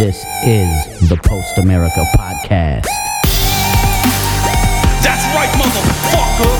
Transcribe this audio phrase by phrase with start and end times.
[0.00, 2.88] This is the Post America Podcast.
[5.04, 6.56] That's right, motherfucker.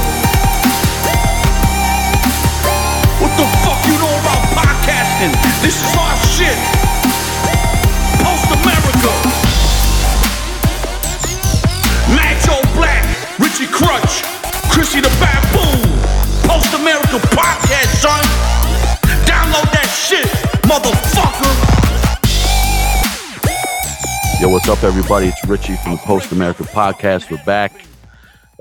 [3.16, 5.32] What the fuck you know about podcasting?
[5.64, 6.60] This is our shit.
[8.20, 9.08] Post America.
[12.44, 13.06] Joe Black,
[13.38, 14.20] Richie Crutch,
[14.68, 15.88] Chrissy the Baboon.
[16.44, 18.22] Post America Podcast, son.
[19.24, 20.26] Download that shit,
[20.68, 21.29] motherfucker.
[24.40, 25.26] Yo, what's up, everybody?
[25.26, 27.30] It's Richie from the Post America Podcast.
[27.30, 27.84] We're back,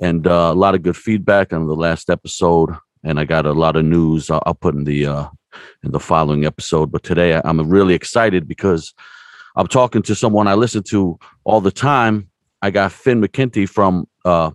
[0.01, 2.71] and uh, a lot of good feedback on the last episode.
[3.05, 4.29] And I got a lot of news.
[4.29, 5.27] I'll, I'll put in the uh,
[5.83, 6.91] in the following episode.
[6.91, 8.93] But today, I'm really excited because
[9.55, 12.29] I'm talking to someone I listen to all the time.
[12.61, 14.51] I got Finn McKenty from uh,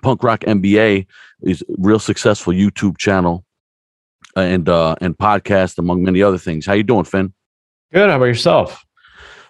[0.00, 1.06] Punk Rock MBA.
[1.44, 3.44] He's a real successful YouTube channel
[4.34, 6.64] and uh, and podcast, among many other things.
[6.64, 7.34] How you doing, Finn?
[7.92, 8.08] Good.
[8.08, 8.86] How about yourself?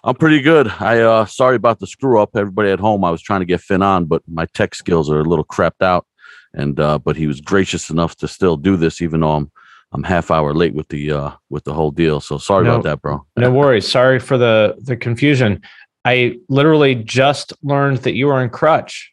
[0.03, 0.67] I'm pretty good.
[0.79, 2.35] I uh sorry about the screw up.
[2.35, 5.19] Everybody at home, I was trying to get Finn on, but my tech skills are
[5.19, 6.05] a little crapped out.
[6.53, 9.51] And uh but he was gracious enough to still do this, even though I'm
[9.93, 12.19] I'm half hour late with the uh with the whole deal.
[12.19, 12.71] So sorry No.
[12.73, 13.25] about that, bro.
[13.37, 13.87] No worries.
[13.87, 15.61] Sorry for the the confusion.
[16.03, 19.11] I literally just learned that you were in crutch.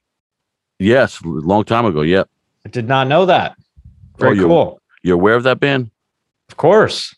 [0.78, 2.00] Yes, a long time ago.
[2.00, 2.30] Yep.
[2.64, 3.56] I did not know that.
[4.18, 4.80] Very Oh, you- cool.
[5.02, 5.90] You're aware of that band?
[6.48, 7.14] Of course.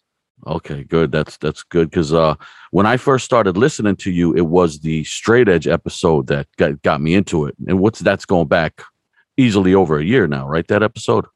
[0.47, 1.13] Okay, good.
[1.13, 2.35] That's that's good because uh
[2.71, 6.81] when I first started listening to you, it was the straight edge episode that got,
[6.83, 7.57] got me into it.
[7.67, 8.83] And what's that's going back
[9.37, 10.67] easily over a year now, right?
[10.69, 11.27] That episode.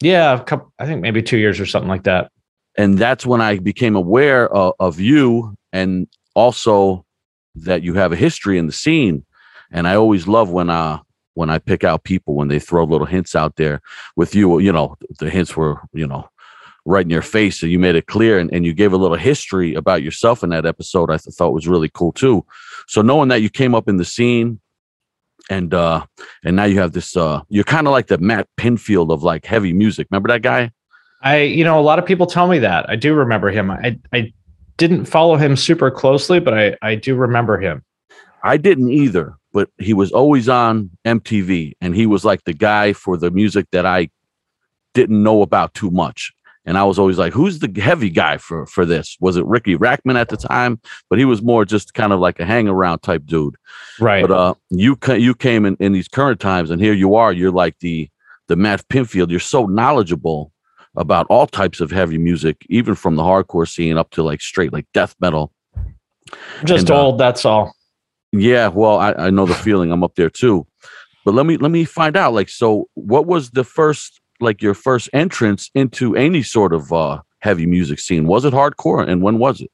[0.00, 2.30] Yeah, a couple, I think maybe two years or something like that.
[2.76, 7.04] and that's when I became aware of, of you and also
[7.56, 9.24] that you have a history in the scene.
[9.70, 11.00] And I always love when uh
[11.34, 13.80] when I pick out people when they throw little hints out there
[14.16, 14.58] with you.
[14.60, 16.28] You know, the hints were you know
[16.88, 19.16] right in your face, and you made it clear, and, and you gave a little
[19.16, 21.10] history about yourself in that episode.
[21.10, 22.44] I th- thought was really cool too.
[22.86, 24.60] So knowing that you came up in the scene.
[25.50, 26.04] And uh
[26.44, 29.46] and now you have this uh you're kind of like the Matt Pinfield of like
[29.46, 30.06] heavy music.
[30.10, 30.72] Remember that guy?
[31.22, 32.88] I, you know, a lot of people tell me that.
[32.88, 33.70] I do remember him.
[33.70, 34.32] I, I
[34.76, 37.82] didn't follow him super closely, but I, I do remember him.
[38.42, 42.92] I didn't either, but he was always on MTV and he was like the guy
[42.92, 44.10] for the music that I
[44.94, 46.32] didn't know about too much.
[46.68, 49.16] And I was always like, who's the heavy guy for for this?
[49.20, 50.78] Was it Riki Rachtman at the time?
[51.08, 53.56] But he was more just kind of like a hang around type dude.
[53.98, 54.20] Right.
[54.20, 57.32] But uh you ca- you came in, in these current times and here you are,
[57.32, 58.10] you're like the
[58.48, 59.30] the Matt Pinfield.
[59.30, 60.52] You're so knowledgeable
[60.94, 64.72] about all types of heavy music, even from the hardcore scene up to like straight
[64.72, 65.52] like death metal.
[66.64, 67.18] Just and, uh, old.
[67.18, 67.72] That's all.
[68.32, 69.90] Yeah, well, I, I know the feeling.
[69.90, 70.66] I'm up there too.
[71.24, 72.34] But let me let me find out.
[72.34, 77.20] Like, so what was the first like your first entrance into any sort of uh
[77.40, 78.26] heavy music scene?
[78.26, 79.06] Was it hardcore?
[79.06, 79.70] And when was it?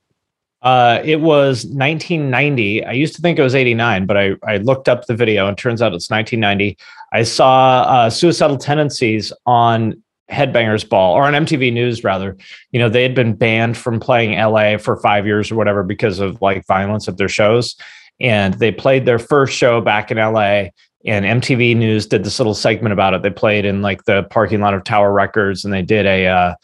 [0.65, 2.85] Uh, it was 1990.
[2.87, 5.59] I used to think it was 89, but I, I looked up the video and
[5.59, 6.79] turns out it's 1990.
[7.13, 12.35] I saw uh, Suicidal Tendencies on Headbangers Ball or on MTV News, rather.
[12.73, 16.19] You know, they had been banned from playing LA for five years or whatever because
[16.19, 17.77] of like violence of their shows.
[18.19, 20.69] And they played their first show back in LA.
[21.07, 23.23] And MTV News did this little segment about it.
[23.23, 26.55] They played in like the parking lot of Tower Records and they did a, uh,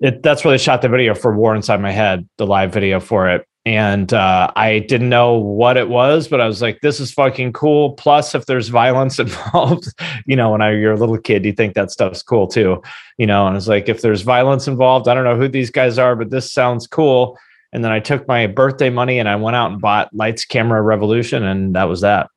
[0.00, 3.00] it, that's where they shot the video for War Inside My Head, the live video
[3.00, 3.46] for it.
[3.64, 7.52] And uh, I didn't know what it was, but I was like, this is fucking
[7.52, 7.92] cool.
[7.92, 9.86] Plus, if there's violence involved,
[10.26, 12.82] you know, when I, you're a little kid, you think that stuff's cool too,
[13.18, 13.46] you know.
[13.46, 16.30] And it's like, if there's violence involved, I don't know who these guys are, but
[16.30, 17.38] this sounds cool.
[17.72, 20.82] And then I took my birthday money and I went out and bought Lights, Camera,
[20.82, 22.28] Revolution, and that was that.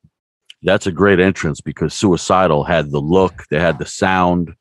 [0.65, 4.53] That's a great entrance because Suicidal had the look, they had the sound,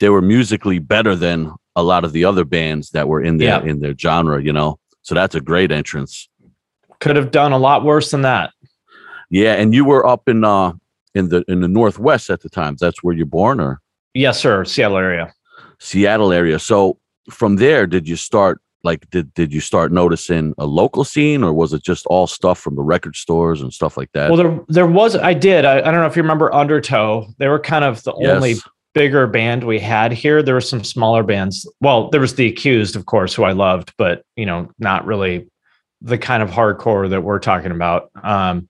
[0.00, 3.48] they were musically better than a lot of the other bands that were in their
[3.64, 3.70] Yeah.
[3.70, 4.78] in their genre, you know.
[5.02, 6.28] So that's a great entrance.
[7.00, 8.52] Could have done a lot worse than that.
[9.30, 10.72] Yeah, and you were up in uh
[11.14, 12.76] in the in the northwest at the time.
[12.80, 13.80] That's where you're born or
[14.14, 14.64] Yes, sir.
[14.64, 15.32] Seattle area.
[15.80, 16.58] Seattle area.
[16.58, 16.98] So
[17.30, 21.52] from there, did you start like did did you start noticing a local scene, or
[21.52, 24.30] was it just all stuff from the record stores and stuff like that?
[24.30, 25.64] Well, there there was I did.
[25.64, 27.26] I, I don't know if you remember Undertow.
[27.38, 28.56] They were kind of the only
[28.94, 30.42] bigger band we had here.
[30.42, 31.68] There were some smaller bands.
[31.80, 35.48] Well, there was the Accused, of course, who I loved, but you know, not really
[36.00, 38.10] the kind of hardcore that we're talking about.
[38.22, 38.68] Um,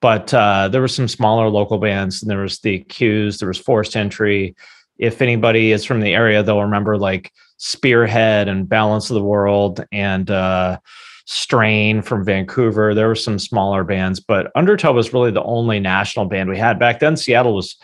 [0.00, 3.40] but uh, there were some smaller local bands, and there was the Accused.
[3.40, 4.54] There was Forced Entry.
[4.98, 7.32] If anybody is from the area, they'll remember like
[7.62, 10.80] Spearhead and Balance of the World and uh,
[11.26, 12.92] Strain from Vancouver.
[12.92, 16.80] There were some smaller bands, but Undertow was really the only national band we had
[16.80, 17.16] back then.
[17.16, 17.76] Seattle was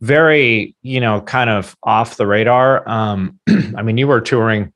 [0.00, 2.88] very, you know, kind of off the radar.
[2.88, 3.38] Um,
[3.76, 4.72] I mean, you were touring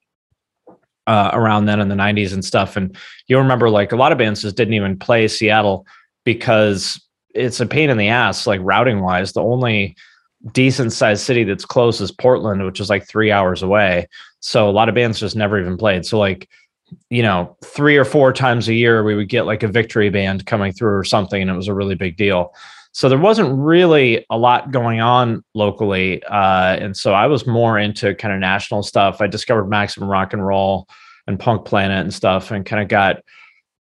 [1.07, 2.77] uh, around then in the 90s and stuff.
[2.77, 2.95] And
[3.29, 5.87] you'll remember like a lot of bands just didn't even play Seattle
[6.27, 7.03] because
[7.35, 9.33] it's a pain in the ass, like routing wise.
[9.33, 9.97] The only
[10.53, 14.07] decent sized city that's close is Portland, which is like three hours away.
[14.41, 16.05] So a lot of bands just never even played.
[16.05, 16.49] So like,
[17.09, 20.47] you know, three or four times a year we would get like a victory band
[20.47, 22.55] coming through or something, and it was a really big deal.
[22.93, 27.79] So there wasn't really a lot going on locally, uh, and so I was more
[27.79, 29.21] into kind of national stuff.
[29.21, 30.89] I discovered Maximum Rock and Roll
[31.29, 33.23] and Punk Planet and stuff, and kind of got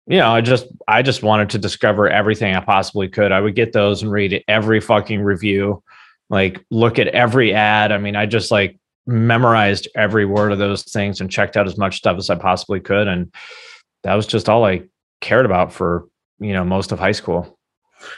[0.07, 3.31] you know, I just I just wanted to discover everything I possibly could.
[3.31, 5.83] I would get those and read every fucking review,
[6.29, 7.91] like look at every ad.
[7.91, 8.77] I mean, I just like
[9.07, 12.79] memorized every word of those things and checked out as much stuff as I possibly
[12.79, 13.07] could.
[13.07, 13.33] And
[14.03, 14.83] that was just all I
[15.21, 16.07] cared about for,
[16.39, 17.57] you know, most of high school.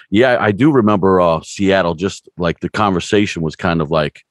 [0.09, 1.95] Yeah, I do remember uh, Seattle.
[1.95, 4.21] Just like the conversation was kind of like,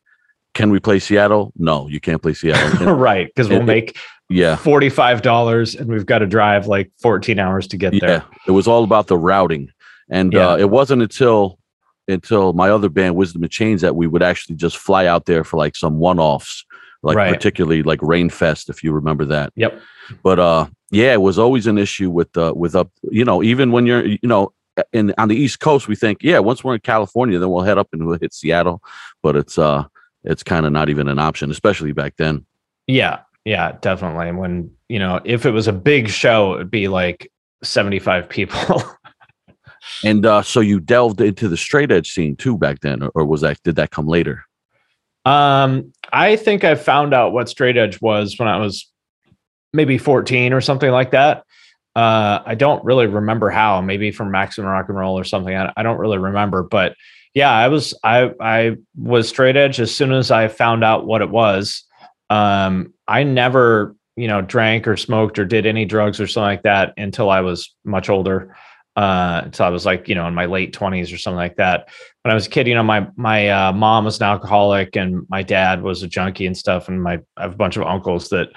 [0.54, 1.52] "Can we play Seattle?
[1.56, 3.98] No, you can't play Seattle." right, because we'll it- make
[4.30, 8.00] yeah, forty five dollars and we've got to drive like fourteen hours to get yeah.
[8.00, 8.24] there.
[8.48, 9.70] It was all about the routing,
[10.10, 10.52] and Yeah.
[10.52, 11.58] uh, it wasn't until
[12.08, 15.44] until my other band, Wisdom and Chains, that we would actually just fly out there
[15.44, 16.64] for like some one offs,
[17.02, 17.32] like Right.
[17.32, 19.52] particularly like Rainfest, if you remember that.
[19.56, 19.80] Yep.
[20.22, 22.90] But uh, yeah, it was always an issue with uh, with up.
[23.02, 24.52] You know, even when you're you know
[24.92, 27.78] in on the East Coast, we think yeah, once we're in California, then we'll head
[27.78, 28.82] up and we'll hit Seattle.
[29.22, 29.84] But it's uh,
[30.24, 32.46] it's kind of not even an option, especially back then.
[32.86, 34.32] Yeah, yeah, definitely.
[34.32, 37.30] When you know, if it was a big show, it would be like
[37.62, 38.82] seventy five people.
[40.04, 43.40] And uh, so you delved into the straight edge scene too back then, or, was
[43.42, 44.44] that did that come later?
[45.24, 48.90] Um, I think I found out what straight edge was when I was
[49.72, 51.44] maybe 14 or something like that.
[51.94, 55.54] Uh, I don't really remember how, maybe from Maximum Rock and Roll or something.
[55.54, 56.96] I, I don't really remember, but
[57.34, 61.22] yeah, I was I I was straight edge as soon as I found out what
[61.22, 61.84] it was.
[62.30, 66.62] Um, I never, you know, drank or smoked or did any drugs or something like
[66.62, 68.54] that until I was much older.
[68.94, 71.88] Uh, until I was like, you know, in my late 20s or something like that
[72.22, 75.26] when I was a kid, you know, my my uh, mom was an alcoholic and
[75.28, 78.28] my dad was a junkie and stuff, and my I have a bunch of uncles
[78.28, 78.50] that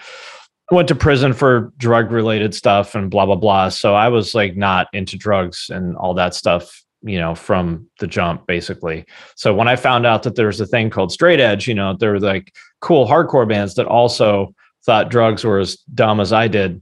[0.72, 3.70] went to prison for drug related stuff and blah blah blah.
[3.70, 8.08] So I was like not into drugs and all that stuff, you know, from the
[8.08, 9.06] jump basically.
[9.36, 11.96] So when I found out that there was a thing called straight edge, you know,
[12.00, 14.54] there were like cool hardcore bands that also
[14.86, 16.82] thought drugs were as dumb as I did.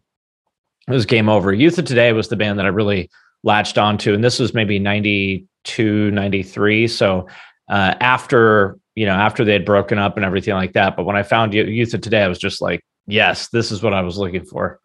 [0.90, 1.54] It was game over.
[1.54, 3.10] Youth of Today was the band that I really
[3.44, 7.28] latched onto, and this was maybe ninety 92 93 so
[7.70, 11.16] uh, after you know after they had broken up and everything like that but when
[11.16, 14.02] i found Yo- youth of today i was just like yes this is what i
[14.02, 14.80] was looking for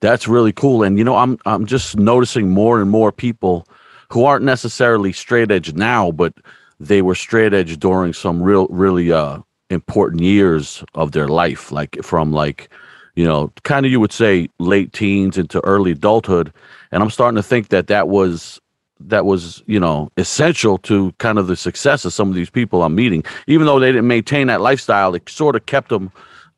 [0.00, 0.82] That's really cool.
[0.82, 3.66] And you know, I'm I'm just noticing more and more people
[4.10, 6.34] who aren't necessarily straight edge now, but
[6.78, 12.02] they were straight edge during some real really uh important years of their life, like
[12.02, 12.68] from like
[13.14, 16.52] you know, kind of you would say late teens into early adulthood.
[16.92, 18.60] And I'm starting to think that that was
[19.02, 22.82] that was you know essential to kind of the success of some of these people
[22.82, 23.24] I'm meeting.
[23.46, 26.10] Even though they didn't maintain that lifestyle, it sort of kept them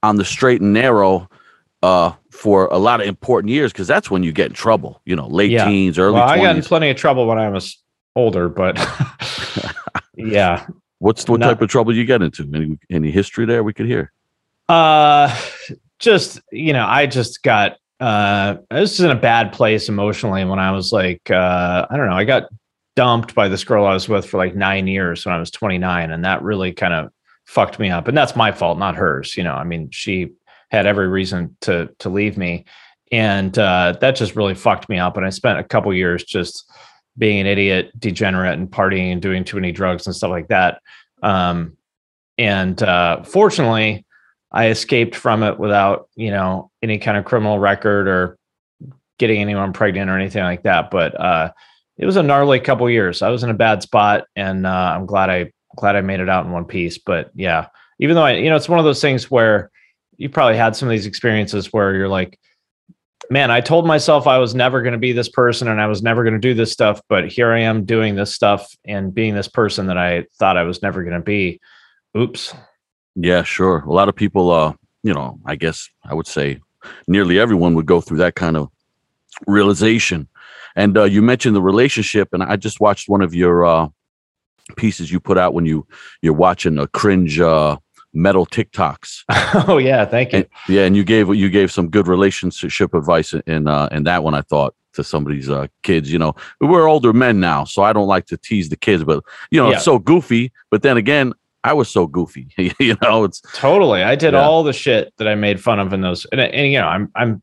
[0.02, 1.28] on the straight and narrow
[1.82, 5.00] uh, for a lot of important years because that's when you get in trouble.
[5.04, 5.68] You know, late Yeah.
[5.68, 7.78] teens, early well i got in plenty of trouble when i was
[8.16, 8.76] older but
[10.16, 10.66] yeah
[10.98, 11.46] What's what No.
[11.48, 12.48] type of trouble you get into?
[12.54, 14.12] Any any history there we could hear?
[14.68, 15.36] Uh,
[15.98, 20.58] just you know, I just got uh, I was in a bad place emotionally when
[20.58, 22.48] I was like, uh, I don't know, I got
[22.96, 26.10] dumped by this girl I was with for like nine years when I was 29,
[26.10, 27.12] and that really kind of
[27.46, 28.08] fucked me up.
[28.08, 29.36] And that's my fault, not hers.
[29.36, 30.32] You know, I mean, she
[30.72, 32.64] had every reason to to leave me,
[33.12, 35.16] and uh, that just really fucked me up.
[35.16, 36.68] And I spent a couple years just
[37.16, 40.82] being an idiot, degenerate, and partying and doing too many drugs and stuff like that.
[41.22, 41.76] Um,
[42.36, 44.04] and uh, fortunately,
[44.52, 48.38] I escaped from it without, you know, any kind of criminal record or
[49.18, 50.90] getting anyone pregnant or anything like that.
[50.90, 51.52] But uh,
[51.96, 53.22] it was a gnarly couple years.
[53.22, 56.28] I was in a bad spot, and uh, I'm glad I glad I made it
[56.28, 56.98] out in one piece.
[56.98, 57.68] But yeah,
[57.98, 59.70] even though I, you know, it's one of those things where
[60.16, 62.38] you probably had some of these experiences where you're like,
[63.30, 66.02] man, I told myself I was never going to be this person and I was
[66.02, 69.34] never going to do this stuff, but here I am doing this stuff and being
[69.34, 71.60] this person that I thought I was never going to be.
[72.16, 72.54] Oops.
[73.14, 73.78] Yeah, sure.
[73.80, 76.60] A lot of people, uh, you know, I guess I would say
[77.06, 78.70] nearly everyone would go through that kind of
[79.46, 80.28] realization.
[80.74, 83.88] And uh, you mentioned the relationship, and I just watched one of your uh,
[84.76, 85.86] pieces you put out when you
[86.22, 87.76] you're watching a cringe uh,
[88.14, 89.24] metal TikToks.
[89.68, 90.38] oh yeah, thank you.
[90.38, 94.24] And, yeah, and you gave you gave some good relationship advice in uh, in that
[94.24, 94.34] one.
[94.34, 96.10] I thought to somebody's uh, kids.
[96.10, 99.22] You know, we're older men now, so I don't like to tease the kids, but
[99.50, 99.76] you know, Yeah.
[99.76, 100.52] it's so goofy.
[100.70, 102.48] But then again, I was so goofy.
[102.78, 104.02] you know, it's Totally.
[104.02, 104.42] I did Yeah.
[104.42, 106.26] all the shit that I made fun of in those.
[106.32, 107.42] And, and you know, I'm I'm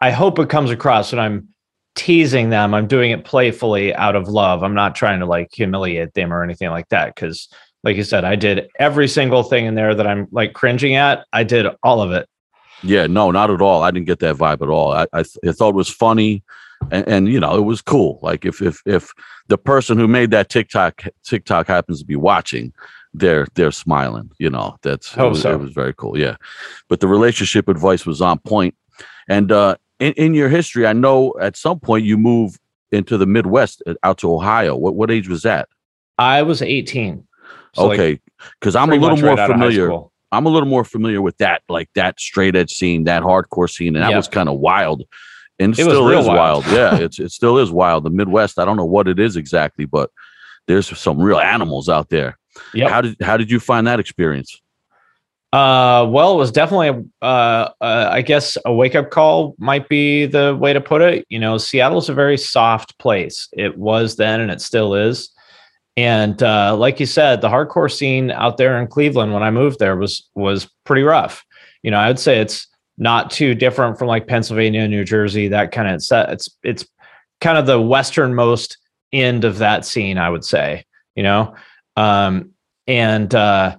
[0.00, 1.48] I hope it comes across when I'm
[1.96, 2.74] teasing them.
[2.74, 4.62] I'm doing it playfully out of love.
[4.62, 7.16] I'm not trying to like humiliate them or anything like that.
[7.16, 7.48] Cause
[7.84, 11.26] like you said, I did every single thing in there that I'm like cringing at.
[11.32, 12.28] I did all of it.
[12.82, 13.82] yeah, no, not at all.
[13.82, 14.92] I didn't get that vibe at all.
[14.92, 16.42] I I, th- I thought it was funny,
[16.90, 18.18] and, and you know, it was cool.
[18.22, 19.10] Like if if if
[19.48, 22.72] the person who made that TikTok TikTok happens to be watching,
[23.14, 24.30] they're they're smiling.
[24.38, 25.52] You know, that's it was, so.
[25.52, 26.18] it was very cool.
[26.18, 26.36] Yeah,
[26.88, 28.74] but the relationship advice was on point.
[29.28, 32.60] And uh, in in your history, I know at some point you moved
[32.92, 34.76] into the Midwest, uh, out to Ohio.
[34.76, 35.68] What what age was that?
[36.18, 37.24] I was 18.
[37.74, 38.20] So, okay,
[38.58, 40.00] because I'm a little more right out of high familiar.
[40.32, 43.96] I'm a little more familiar with that, like that straight edge scene, that hardcore scene,
[43.96, 44.16] and that Yeah.
[44.16, 45.04] was kind of wild.
[45.58, 46.64] And it, still is wild.
[46.64, 46.66] wild.
[46.66, 48.04] yeah, it's it still is wild.
[48.04, 50.10] The Midwest, I don't know what it is exactly, but
[50.66, 52.37] there's some real animals out there.
[52.74, 52.90] Yep.
[52.90, 54.60] How did how did you find that experience?
[55.50, 60.26] Uh, well, it was definitely, uh, uh, I guess, a wake up call might be
[60.26, 61.24] the way to put it.
[61.30, 63.48] You know, Seattle's a very soft place.
[63.52, 65.30] It was then, and it still is.
[65.96, 69.78] And uh, like you said, the hardcore scene out there in Cleveland when I moved
[69.78, 71.44] there was was pretty rough.
[71.82, 72.66] You know, I would say it's
[72.98, 76.30] not too different from like Pennsylvania, New Jersey, that kind of set.
[76.30, 76.86] It's it's
[77.40, 78.76] kind of the westernmost
[79.12, 80.84] end of that scene, I would say.
[81.16, 81.54] You know,
[81.98, 82.50] um,
[82.86, 83.76] and uh,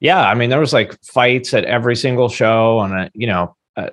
[0.00, 3.56] yeah, I mean, there was like fights at every single show, and uh, you know,
[3.76, 3.88] uh,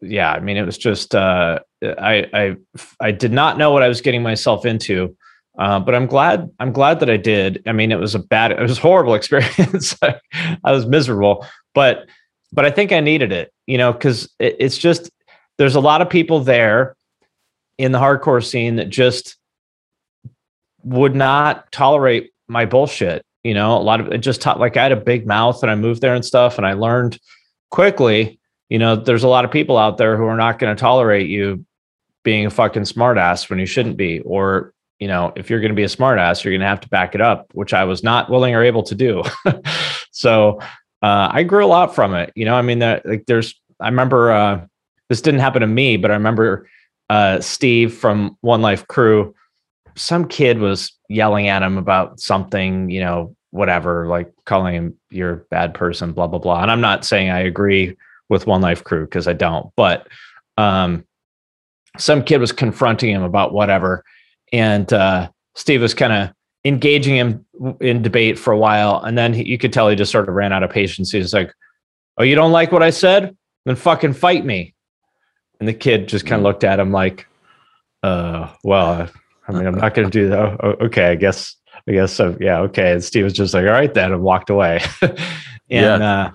[0.00, 2.56] yeah, I mean, it was just uh, I I
[2.98, 5.14] I did not know what I was getting myself into,
[5.58, 7.62] uh, but I'm glad I'm glad that I did.
[7.66, 9.94] I mean, it was a bad, it was a horrible experience.
[10.02, 12.08] I was miserable, but
[12.52, 15.10] but I think I needed it, you know, because it, it's just
[15.58, 16.96] there's a lot of people there
[17.76, 19.36] in the hardcore scene that just
[20.82, 23.76] would not tolerate my bullshit you know?
[23.76, 26.02] A lot of it just taught like i had a big mouth and i moved
[26.02, 27.18] there and stuff and i learned
[27.70, 28.38] quickly
[28.68, 31.28] you know there's a lot of people out there who are not going to tolerate
[31.28, 31.64] you
[32.22, 35.76] being a fucking smartass when you shouldn't be or you know if you're going to
[35.76, 38.30] be a smartass you're going to have to back it up which i was not
[38.30, 39.22] willing or able to do.
[40.12, 40.58] So
[41.02, 42.54] uh, i grew a lot from it you know?
[42.54, 44.66] I mean that like there's i remember uh,
[45.08, 46.68] this didn't happen to me but i remember
[47.08, 49.34] uh, steve from one life crew
[50.00, 55.32] some kid was yelling at him about something, you know, whatever, like calling him you're
[55.32, 56.62] a bad person, blah, blah, blah.
[56.62, 57.96] And I'm not saying I agree
[58.28, 60.08] with One Life Crew because I don't, but
[60.56, 61.04] um,
[61.98, 64.04] some kid was confronting him about whatever.
[64.52, 67.44] And uh, Steve was kind of engaging him
[67.80, 69.02] in debate for a while.
[69.02, 71.10] And then he, you could tell he just sort of ran out of patience.
[71.10, 71.52] He was like,
[72.16, 73.36] Oh, you don't like what I said?
[73.64, 74.74] Then fucking fight me.
[75.58, 77.26] And the kid just kind of looked at him like,
[78.02, 79.08] uh, well,
[79.50, 80.56] I mean, I'm not going to do that.
[80.62, 81.56] Oh, okay, I guess,
[81.88, 82.36] I guess so.
[82.40, 82.92] Yeah, okay.
[82.92, 84.80] And Steve was just like, all right, then, and walked away.
[85.70, 86.30] and, uh,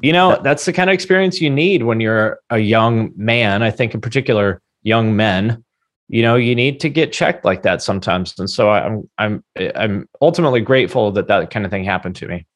[0.00, 3.62] you know, that's the kind of experience you need when you're a young man.
[3.62, 5.64] I think, in particular, young men.
[6.08, 8.34] You know, you need to get checked like that sometimes.
[8.36, 9.44] And so I'm, I'm,
[9.76, 12.46] I'm ultimately grateful that that kind of thing happened to me.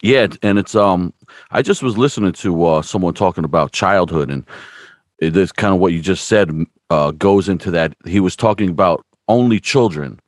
[0.00, 1.12] Yeah, and it's um
[1.50, 4.44] I just was listening to uh someone talking about childhood and
[5.18, 6.50] it is kind of what you just said
[6.88, 10.18] uh goes into that he was talking about only children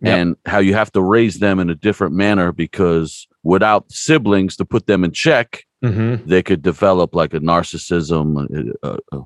[0.00, 0.18] Yep.
[0.18, 4.64] and how you have to raise them in a different manner because without siblings to
[4.64, 6.26] put them in check Mm-hmm.
[6.28, 9.20] they could develop like a narcissism uh, uh,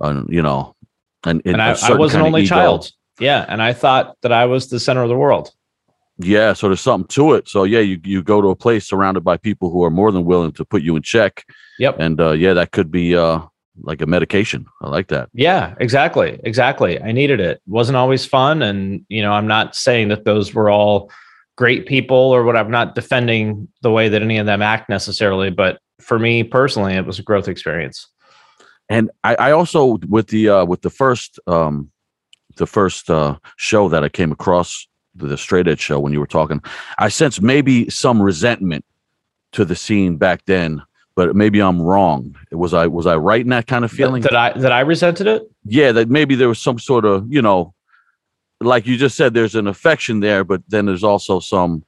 [0.00, 0.74] uh, you know
[1.24, 2.90] and, And I, I was an only child.
[3.18, 3.44] Yeah.
[3.48, 5.50] And I thought that I was the center of the world.
[6.18, 7.48] Yeah, so there's something to it.
[7.48, 10.24] So yeah, you you go to a place surrounded by people who are more than
[10.24, 11.44] willing to put you in check.
[11.80, 11.96] Yep.
[11.98, 13.40] And uh yeah, that could be uh
[13.82, 14.66] like a medication.
[14.80, 15.28] I like that.
[15.32, 16.40] Yeah, exactly.
[16.44, 17.00] Exactly.
[17.00, 17.60] I needed it.
[17.66, 18.62] Wasn't always fun.
[18.62, 21.10] And, you know, I'm not saying that those were all
[21.56, 25.50] great people or what I'm not defending the way that any of them act necessarily.
[25.50, 28.06] But for me personally, it was a growth experience.
[28.88, 31.90] And I, I also with the uh with the first um
[32.56, 36.26] the first uh show that I came across the, straight edge show when you were
[36.26, 36.60] talking,
[36.98, 38.84] I sense maybe some resentment
[39.52, 40.82] to the scene back then,
[41.16, 42.36] but maybe I'm wrong.
[42.50, 44.22] Was I was I right in that kind of feeling?
[44.22, 45.42] That I that I resented it.
[45.64, 47.74] yeah, that maybe there was some sort of, you know,
[48.60, 51.84] like you just said, there's an affection there, but then there's also some.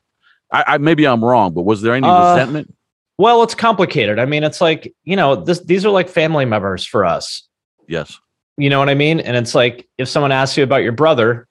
[0.52, 2.72] I, I maybe I'm wrong, but was there any Uh, resentment?
[3.18, 4.18] Well, it's complicated.
[4.18, 7.48] I mean, it's like, you know, this these are like family members for us.
[7.88, 8.18] Yes.
[8.58, 9.20] You know what I mean?
[9.20, 11.48] And it's like if someone asks you about your brother,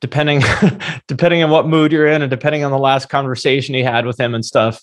[0.00, 0.42] depending
[1.08, 4.18] depending on what mood you're in and depending on the last conversation you had with
[4.18, 4.82] him and stuff,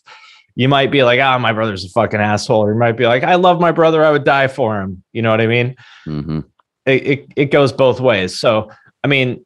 [0.60, 3.24] you might be like, "Ah, my brother's a fucking asshole." Or you might be like,
[3.24, 4.04] "I love my brother.
[4.04, 5.74] I would die for him." You know what I mean?
[6.04, 6.42] hmm
[6.86, 8.38] It it, it goes both ways.
[8.38, 8.70] So,
[9.06, 9.46] I mean,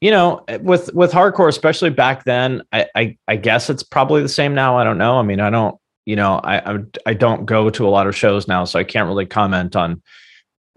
[0.00, 4.28] you know, with with hardcore, especially back then, I, I I guess it's probably the
[4.28, 4.78] same now.
[4.78, 5.18] I don't know.
[5.18, 5.74] I mean, I don't,
[6.06, 8.84] you know, I I, I don't go to a lot of shows now, so I
[8.84, 10.00] can't really comment on.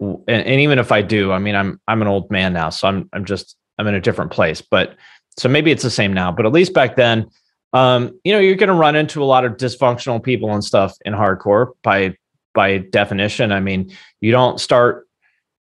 [0.00, 2.88] And, and even if I do, I mean, I'm I'm an old man now, so
[2.88, 4.60] I'm I'm just I'm in a different place.
[4.60, 4.96] But
[5.38, 7.30] so maybe it's the same now, but at least back then,
[7.74, 10.96] um, you know, you're going to run into a lot of dysfunctional people and stuff
[11.04, 12.16] in hardcore by
[12.54, 13.50] by definition.
[13.50, 15.08] I mean, you don't start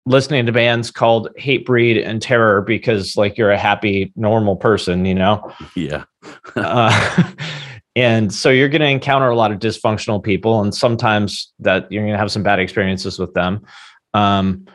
[0.07, 5.15] listening to bands called Hatebreed and Terror because like you're a happy normal person, you
[5.15, 5.53] know.
[5.75, 6.05] Yeah.
[6.57, 7.33] uh,
[7.97, 12.05] and so you're going to encounter a lot of dysfunctional people, and sometimes that you're
[12.05, 13.67] going to have some bad experiences with them.
[14.15, 14.67] Um,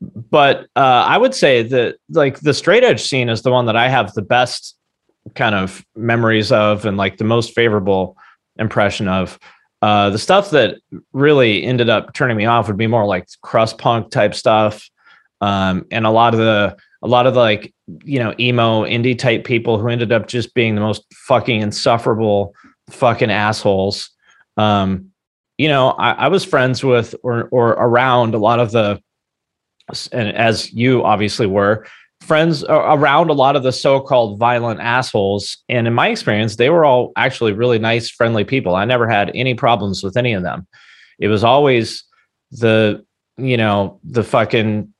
[0.00, 3.76] but uh, I would say that like the straight edge scene is the one that
[3.76, 4.76] I have the best
[5.34, 8.16] kind of memories of and like the most favorable
[8.58, 9.38] impression of.
[9.82, 10.78] Uh, the stuff that
[11.12, 14.88] really ended up turning me off would be more like crust punk type stuff,
[15.42, 19.18] um, and a lot of the a lot of the like you know emo indie
[19.18, 22.54] type people who ended up just being the most fucking insufferable
[22.88, 24.10] fucking assholes.
[24.56, 25.10] Um,
[25.58, 29.02] you know, I, I was friends with or or around a lot of the
[30.12, 31.86] and as you obviously were,
[32.24, 35.58] friends around a lot of the so-called violent assholes.
[35.68, 38.74] And in my experience they were all actually really nice friendly people.
[38.74, 40.66] I never had any problems with any of them.
[41.18, 42.04] It was always
[42.50, 43.04] the
[43.36, 44.92] you know the fucking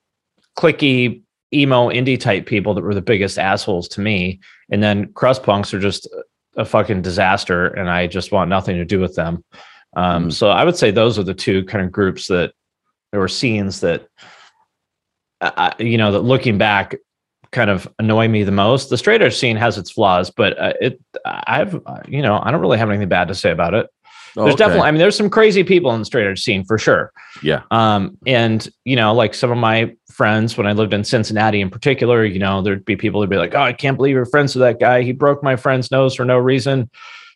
[0.58, 4.40] clicky emo indie type people that were the biggest assholes to me.
[4.70, 6.08] And then crust punks are just
[6.56, 9.44] a fucking disaster and i just want nothing to do with them.
[9.96, 10.32] Um, mm.
[10.32, 12.52] so i would say those are the two kind of groups that
[13.12, 14.08] there were scenes that
[15.40, 16.96] uh, you know that looking back
[17.54, 18.90] kind of annoy me the most.
[18.90, 22.60] The straight edge scene has its flaws, but uh, it I've you know I don't
[22.60, 23.88] really have anything bad to say about it.
[24.34, 24.56] There's okay.
[24.56, 27.12] definitely I mean there's some crazy people in the straight edge scene for sure.
[27.42, 27.62] Yeah.
[27.70, 31.70] Um and you know like some of my friends when I lived in Cincinnati in
[31.70, 34.54] particular, you know there'd be people who'd be like, "Oh, I can't believe you're friends
[34.54, 35.02] with that guy.
[35.02, 36.90] He broke my friend's nose for no reason."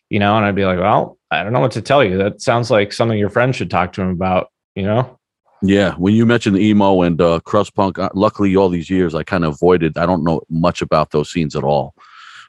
[0.09, 2.17] You know, and I'd be like, "Well, I don't know what to tell you.
[2.17, 5.18] That sounds like something your friend should talk to him about." You know.
[5.61, 9.13] Yeah, when you mentioned the emo and uh, crust punk, uh, luckily all these years
[9.13, 9.97] I kind of avoided.
[9.97, 11.93] I don't know much about those scenes at all,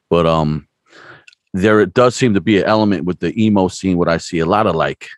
[0.08, 0.68] but um,
[1.52, 3.98] there it does seem to be an element with the emo scene.
[3.98, 5.08] What I see a lot of like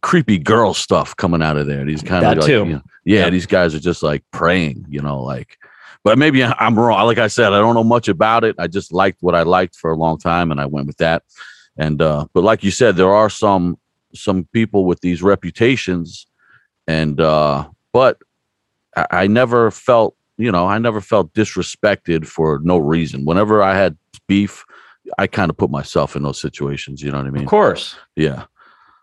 [0.00, 1.84] creepy girl stuff coming out of there.
[1.84, 5.00] These kind of like, you know, yeah, yeah, these guys are just like praying, you
[5.00, 5.58] know, like.
[6.04, 7.06] But maybe I'm wrong.
[7.06, 8.56] Like I said, I don't know much about it.
[8.58, 11.22] I just liked what I liked for a long time, and I went with that.
[11.78, 13.78] And uh, but like you said, there are some
[14.14, 16.26] some people with these reputations
[16.86, 18.18] and uh but
[18.96, 23.24] I, I never felt you know i never felt disrespected for no reason.
[23.24, 24.64] Whenever i had beef
[25.18, 27.42] i kind of put myself in those situations you know what i mean?
[27.42, 27.96] Of course.
[28.16, 28.44] Yeah.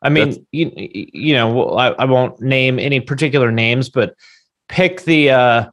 [0.01, 4.15] I mean you, you know I, I won't name any particular names but
[4.67, 5.69] pick the uh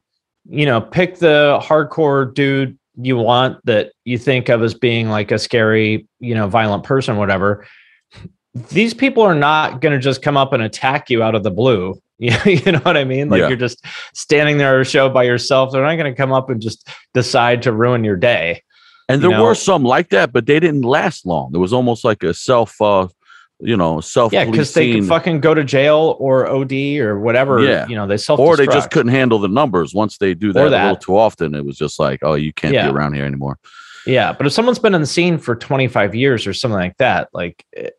[0.47, 5.31] you know pick the hardcore dude you want that you think of as being like
[5.31, 7.65] a scary you know violent person whatever
[8.53, 11.51] these people are not going to just come up and attack you out of the
[11.51, 12.01] blue.
[12.17, 13.29] you know what I mean?
[13.29, 13.47] Like yeah.
[13.47, 13.83] you're just
[14.13, 15.71] standing there at a show by yourself.
[15.71, 18.63] They're not going to come up and just decide to ruin your day.
[19.07, 19.43] And there know?
[19.43, 21.51] were some like that, but they didn't last long.
[21.51, 23.07] There was almost like a self, uh,
[23.59, 24.33] you know, self.
[24.33, 27.59] Yeah, because they could fucking go to jail or OD or whatever.
[27.61, 28.39] Yeah, you know, they self.
[28.39, 31.17] Or they just couldn't handle the numbers once they do that, that, a little too
[31.17, 31.55] often.
[31.55, 32.87] It was just like, oh, you can't yeah.
[32.87, 33.57] be around here anymore.
[34.05, 37.29] Yeah, but if someone's been in the scene for 25 years or something like that,
[37.33, 37.89] like eh,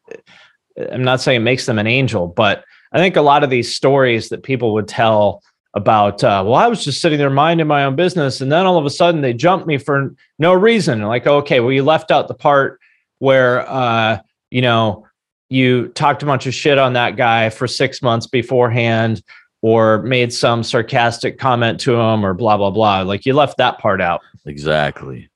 [0.93, 3.75] I'm not saying it makes them an angel, but I think a lot of these
[3.75, 5.43] stories that people would tell
[5.75, 8.79] about, uh, well, I was just sitting there minding my own business, and then all
[8.79, 11.03] of a sudden they jumped me for no reason.
[11.03, 12.81] Like, okay, well, you left out the part
[13.19, 14.19] where, uh,
[14.51, 15.07] you know,
[15.49, 19.23] you talked a bunch of shit on that guy for six months beforehand,
[19.63, 23.03] or made some sarcastic comment to him, or blah blah blah.
[23.03, 24.23] Like, you left that part out.
[24.47, 25.31] Exactly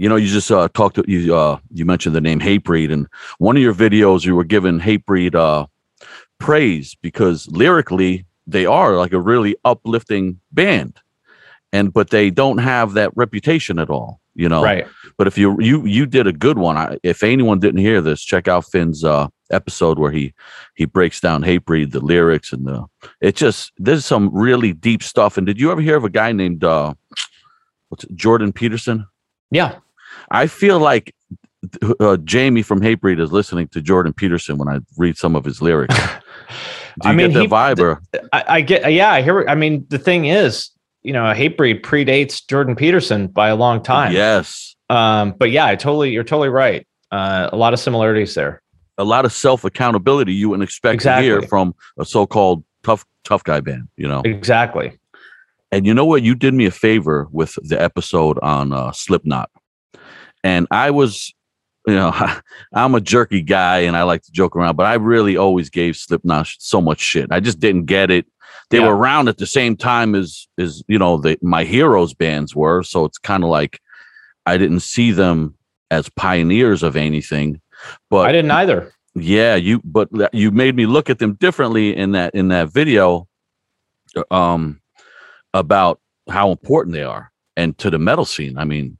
[0.00, 1.36] you know, you just uh, talked to you.
[1.36, 5.34] Uh, you mentioned the name Hatebreed, and one of your videos you were giving Hatebreed
[5.34, 5.66] uh,
[6.38, 10.98] praise because lyrically they are like a really uplifting band,
[11.70, 14.22] and but they don't have that reputation at all.
[14.34, 14.86] You know, right?
[15.18, 16.78] But if you you you did a good one.
[16.78, 20.32] I, if anyone didn't hear this, check out Finn's uh, episode where he
[20.76, 22.86] he breaks down Hatebreed, the lyrics, and the
[23.20, 25.36] it just there's some really deep stuff.
[25.36, 26.94] And did you ever hear of a guy named uh,
[27.90, 29.06] what's it, Jordan Peterson?
[29.50, 29.80] Yeah.
[30.30, 31.14] I feel like
[31.82, 35.60] uh, Jamey from Hatebreed is listening to Jordan Peterson when I read some of his
[35.60, 35.94] lyrics.
[37.02, 37.78] Do you I mean, get the he, vibe?
[37.78, 38.02] Or?
[38.32, 39.44] I, I, get, yeah, I hear.
[39.48, 40.70] I mean, the thing is,
[41.02, 44.12] you know, Hatebreed predates Jordan Peterson by a long time.
[44.12, 44.74] Yes.
[44.90, 46.86] Um, but yeah, I totally, you're totally right.
[47.10, 48.62] Uh, a lot of similarities there.
[48.98, 51.28] A lot of self accountability you wouldn't expect exactly.
[51.28, 53.88] to hear from a so called tough, tough guy band.
[53.96, 54.20] You know.
[54.24, 54.98] Exactly.
[55.72, 56.22] And you know what?
[56.22, 59.50] You did me a favor with the episode on uh, Slipknot,
[60.44, 61.32] and I was,
[61.86, 62.12] you know,
[62.74, 65.96] I'm a jerky guy and I like to joke around, but I really always gave
[65.96, 67.28] Slipknot so much shit.
[67.30, 68.26] I just didn't get it.
[68.70, 68.86] They Yeah.
[68.88, 72.82] were around at the same time as as you know the my heroes bands were,
[72.82, 73.80] so it's kind of like
[74.46, 75.56] I didn't see them
[75.90, 77.60] as pioneers of anything.
[78.10, 78.92] But I didn't either.
[79.14, 83.26] yeah, you but you made me look at them differently in that in that video
[84.30, 84.80] um
[85.54, 88.56] about how important they are and to the metal scene.
[88.58, 88.98] I mean,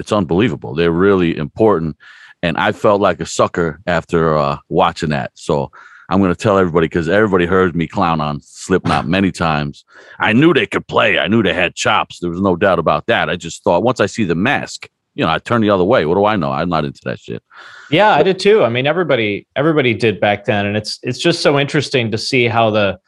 [0.00, 0.74] it's unbelievable.
[0.74, 1.96] They're really important
[2.42, 5.32] and I felt like a sucker after uh watching that.
[5.34, 5.70] So
[6.08, 9.84] I'm going to tell everybody cuz everybody heard me clown on Slipknot many times.
[10.18, 11.18] I knew they could play.
[11.18, 12.18] I knew they had chops.
[12.18, 13.30] There was no doubt about that.
[13.30, 16.06] I just thought once I see the mask, you know, I turn the other way.
[16.06, 16.52] What do I know?
[16.52, 17.42] I'm not into that shit.
[17.90, 18.64] Yeah, I did too.
[18.64, 22.46] I mean, everybody everybody did back then, and it's it's just so interesting to see
[22.46, 22.98] how the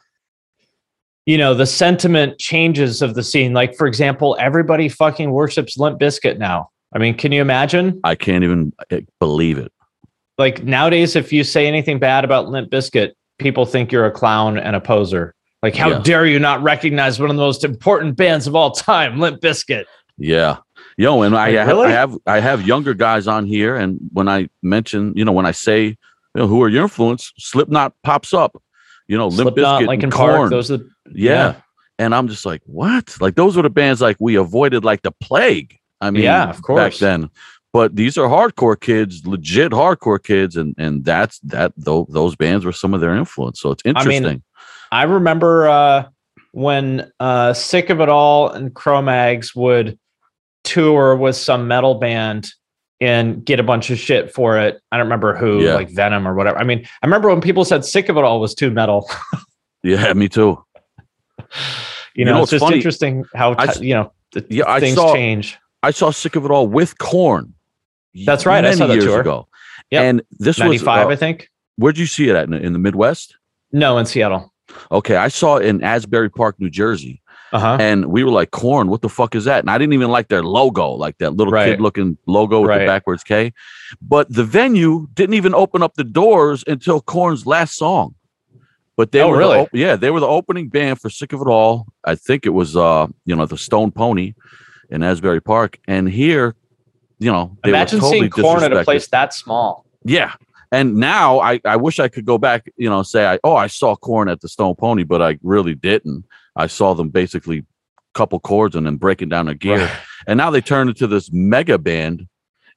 [1.25, 3.53] you know the sentiment changes of the scene.
[3.53, 6.69] Like, for example, everybody fucking worships Limp Bizkit now.
[6.93, 7.99] I mean, can you imagine?
[8.03, 9.71] I can't even eh, believe it.
[10.37, 14.57] Like nowadays, if you say anything bad about Limp Bizkit, people think you're a clown
[14.57, 15.35] and a poser.
[15.61, 15.99] Like, how Yeah.
[15.99, 19.85] dare you not recognize one of the most important bands of all time, Limp Bizkit?
[20.17, 20.57] Yeah.
[20.97, 21.87] Yo, and I, Like, have, really?
[21.87, 25.45] I have I have younger guys on here, and when I mention, you know, when
[25.45, 25.95] I say, you
[26.35, 28.61] know, who are your influence, Slipknot pops up.
[29.07, 30.79] You know, Limp Slipknot, Bizkit, and Park, those are
[31.11, 31.55] yeah.
[31.99, 33.15] And I'm just like, what?
[33.21, 35.77] Like those were the bands like we avoided like the plague.
[36.03, 36.79] I mean, Yeah, of course.
[36.79, 37.29] back then.
[37.71, 41.73] But these are hardcore kids, legit hardcore kids, and and that's that.
[41.75, 43.59] Those those bands were some of their influence.
[43.59, 44.43] So it's I mean, interesting.
[44.91, 46.05] I remember uh,
[46.51, 49.97] when uh, Sick of It All and Cro-Mags would
[50.63, 52.47] tour with some metal band
[53.01, 54.79] and get a bunch of shit for it.
[54.91, 55.73] I don't remember who, Yeah.
[55.73, 56.57] like Venom or whatever.
[56.59, 59.09] I mean, I remember when people said Sick of It All was too metal.
[59.83, 60.63] yeah, me too.
[61.39, 61.45] You,
[62.15, 62.75] You know, know, it's it's just funny.
[62.77, 65.57] interesting how I t- s- you know the Yeah, I things saw- change.
[65.83, 67.53] I saw Sick of It All with Korn.
[68.25, 69.21] That's right, I saw that years tour.
[69.21, 69.47] ago.
[69.91, 70.01] Yep.
[70.03, 71.49] And this was Ninety five, uh, I think.
[71.77, 72.45] Where'd you see it at?
[72.45, 73.35] In, in the Midwest?
[73.71, 74.53] No, in Seattle.
[74.91, 77.77] Okay, I saw it in Asbury Park, New Jersey, Uh huh.
[77.79, 80.29] and we were like, "Korn, what the fuck is that?" And I didn't even like
[80.29, 81.71] their logo, like that little Right.
[81.71, 82.79] kid-looking logo with Right.
[82.79, 83.51] the backwards K.
[84.01, 88.15] But the venue didn't even open up the doors until Korn's last song.
[88.95, 89.57] But they Oh, were the really?
[89.59, 92.51] op- yeah, they were the opening band for "Sick of It All." I think it
[92.53, 94.33] was, uh, you know, the Stone Pony
[94.89, 96.55] in Asbury Park, and here,
[97.19, 99.85] you know, they were Imagine totally seeing Korn at a place that small.
[100.03, 100.33] Yeah.
[100.71, 103.67] And now I, I wish I could go back, you know, say I oh I
[103.67, 106.25] saw Korn at the Stone Pony, but I really didn't.
[106.55, 107.63] I saw them basically
[108.13, 109.89] couple chords and then breaking down a gear.
[110.25, 112.27] And now they turned into this mega band,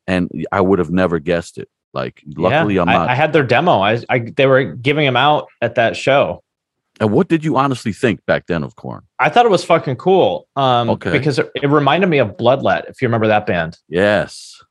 [0.07, 1.69] and I would have never guessed it.
[1.93, 3.09] Like luckily yeah, I'm I- not.
[3.09, 3.81] I, had their demo.
[3.81, 6.43] I, I they were giving them out at that show.
[7.01, 9.03] And what did you honestly think back then of Korn?
[9.19, 10.49] I thought it was fucking cool.
[10.57, 11.13] Um, Okay.
[11.13, 13.79] because it, it reminded me of Bloodlet, if you remember that band.
[13.89, 14.63] Yes.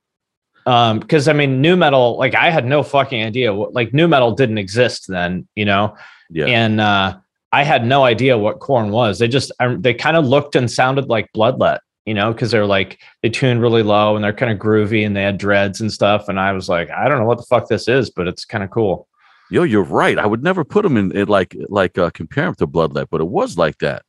[0.66, 4.08] Um, because I mean, nu metal, like I had no fucking idea what like nu
[4.08, 5.96] metal didn't exist then, you know,
[6.32, 6.46] Yeah.
[6.48, 7.18] and uh,
[7.52, 9.20] I had no idea what Korn was.
[9.20, 12.66] They just um, they kind of looked and sounded like Bloodlet, you know, because they're
[12.66, 15.94] like they tuned really low and they're kind of groovy and they had dreads and
[15.94, 16.28] stuff.
[16.30, 18.64] And I was like, I don't know what the fuck this is, but it's kind
[18.64, 19.08] of cool.
[19.50, 20.18] Yo, you're right.
[20.18, 23.22] I would never put them in it like like uh, compare them to Bloodlet, but
[23.22, 24.04] it was like that.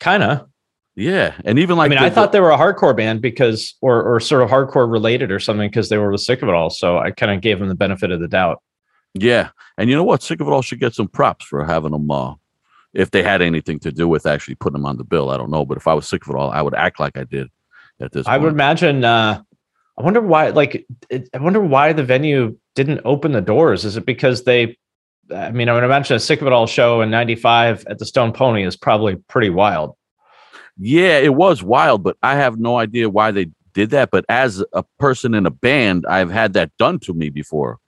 [0.00, 0.48] Kind of.
[0.94, 1.34] Yeah.
[1.44, 4.02] And even like I mean, the- I thought they were a hardcore band because, or
[4.02, 6.70] or sort of hardcore related or something because they were sick of it all.
[6.70, 8.62] So I kind of gave them the benefit of the doubt.
[9.14, 10.22] Yeah, and you know what?
[10.22, 12.10] Sick of it all should get some props for having them.
[12.10, 12.34] Uh,
[12.94, 15.50] if they had anything to do with actually putting them on the bill, I don't
[15.50, 15.64] know.
[15.64, 17.48] But if I was sick of it all, I would act like I did
[18.00, 18.26] at this.
[18.26, 19.04] I would imagine.
[19.04, 19.42] Uh,
[19.98, 20.48] I wonder why.
[20.48, 23.84] Like, it, I wonder why the venue didn't open the doors.
[23.84, 24.78] Is it because they?
[25.30, 28.06] I mean, I would imagine a sick of it all show in '95 at the
[28.06, 29.96] Stone Pony is probably pretty wild.
[30.78, 34.10] Yeah, it was wild, but I have no idea why they did that.
[34.10, 37.78] But as a person in a band, I've had that done to me before,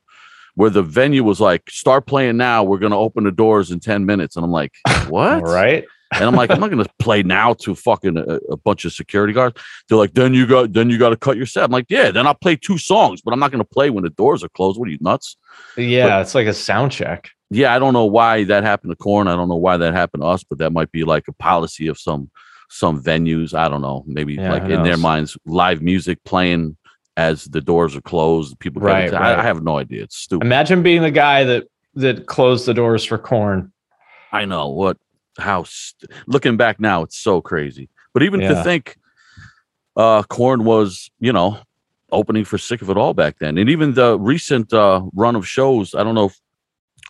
[0.54, 2.62] where the venue was like, "Start playing now.
[2.62, 4.72] We're going to open the doors in ten minutes," and I'm like,
[5.08, 5.84] "What?" Right.
[6.14, 8.92] And I'm like, I'm not going to play now to fucking a, a bunch of
[8.92, 9.60] security guards.
[9.88, 11.64] They're like, then you got, then you got to cut your set.
[11.64, 14.04] I'm like, yeah, then I'll play two songs, but I'm not going to play when
[14.04, 14.78] the doors are closed.
[14.78, 15.36] What are you nuts?
[15.76, 17.30] Yeah, it's like a sound check.
[17.50, 19.28] Yeah, I don't know why that happened to Korn.
[19.28, 21.88] I don't know why that happened to us, but that might be like a policy
[21.88, 22.30] of some
[22.68, 23.54] some venues.
[23.54, 24.04] I don't know.
[24.06, 26.76] Maybe Yeah, like in their minds, live music playing
[27.16, 28.58] as the doors are closed.
[28.58, 29.20] People, Right, right.
[29.20, 30.02] I, I have no idea.
[30.02, 30.44] It's stupid.
[30.44, 33.72] Imagine being the guy that that closed the doors for Korn.
[34.32, 34.96] I know what
[35.38, 37.88] how st- looking back now it's so crazy.
[38.12, 38.96] But even to think
[39.96, 41.58] uh Korn was, you know,
[42.12, 43.58] opening for Sick of It All back then.
[43.58, 46.40] And even the recent uh run of shows, I don't know if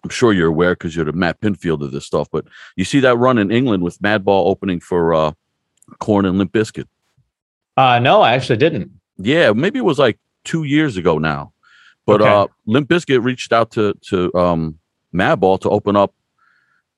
[0.02, 2.44] I'm sure you're aware because you're the Matt Pinfield of this stuff, but
[2.76, 5.32] you see that run in England with Madball opening for uh
[5.98, 6.86] Korn and Limp Bizkit.
[7.76, 8.90] Uh, no, I actually didn't.
[9.18, 11.52] Yeah, maybe it was like two years ago now.
[12.06, 12.30] But Okay.
[12.30, 14.78] uh Limp Bizkit reached out to to um
[15.14, 16.12] Madball to open up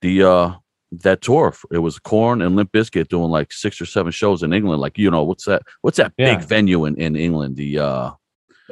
[0.01, 0.53] the uh
[0.93, 1.55] that tour.
[1.73, 4.81] It was Korn and Limp Bizkit doing like six or seven shows in England.
[4.81, 6.37] Like, you know, what's that what's that Yeah.
[6.37, 7.57] big venue in, in England?
[7.57, 8.11] The uh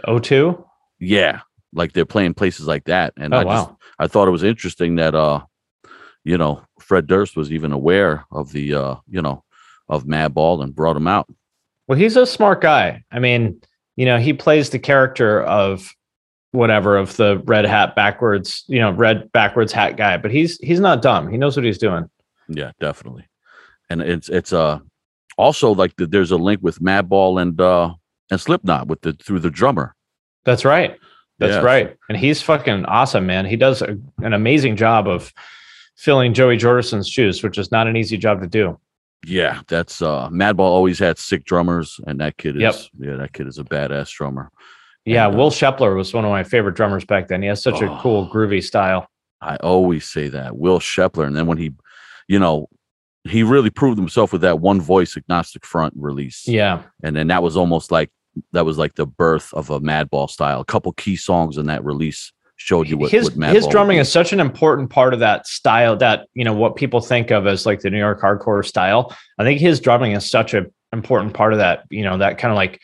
[0.06, 0.64] O2?
[1.00, 1.40] yeah,
[1.72, 3.12] like they're playing places like that.
[3.16, 3.70] And Oh, I just.
[3.98, 5.40] I thought it was interesting that uh
[6.24, 9.44] you know Fred Durst was even aware of the uh you know
[9.88, 11.28] of Madball and brought him out.
[11.88, 13.04] Well, he's a smart guy.
[13.12, 13.60] I mean,
[13.96, 15.90] you know, he plays the character of
[16.54, 20.80] whatever of the red hat backwards, you know, red backwards hat guy, but he's he's
[20.80, 21.28] not dumb.
[21.28, 22.08] He knows what he's doing.
[22.48, 23.26] Yeah, definitely.
[23.90, 24.78] And it's it's uh
[25.36, 27.94] also like the, there's a link with Madball and uh
[28.30, 29.94] and Slipknot with the through the drummer.
[30.44, 30.96] That's right.
[31.38, 31.60] That's Yeah.
[31.62, 31.96] right.
[32.08, 33.44] And he's fucking awesome, man.
[33.46, 35.32] He does a, an amazing job of
[35.96, 38.78] filling Joey Jordison's shoes, which is not an easy job to do.
[39.26, 42.74] Yeah, that's uh Madball always had sick drummers and that kid is Yep.
[43.00, 44.50] yeah, that kid is a badass drummer.
[45.04, 47.42] Yeah, And, uh, Will Shepler was one of my favorite drummers back then.
[47.42, 47.98] He has such a Oh.
[48.00, 49.08] cool, groovy style.
[49.40, 50.56] I always say that.
[50.56, 51.26] Will Shepler.
[51.26, 51.72] And then when he
[52.26, 52.68] you know,
[53.24, 56.46] he really proved himself with that one voice agnostic front release.
[56.48, 56.82] Yeah.
[57.02, 58.10] And then that was almost like
[58.52, 60.60] that was like the birth of a Madball style.
[60.60, 64.10] A couple key songs in that release showed you what, his what his drumming is
[64.10, 67.66] such an important part of that style that you know what people think of as
[67.66, 69.14] like the New York hardcore style.
[69.38, 71.84] I think his drumming is such an important part of that.
[71.90, 72.80] You know that kind of like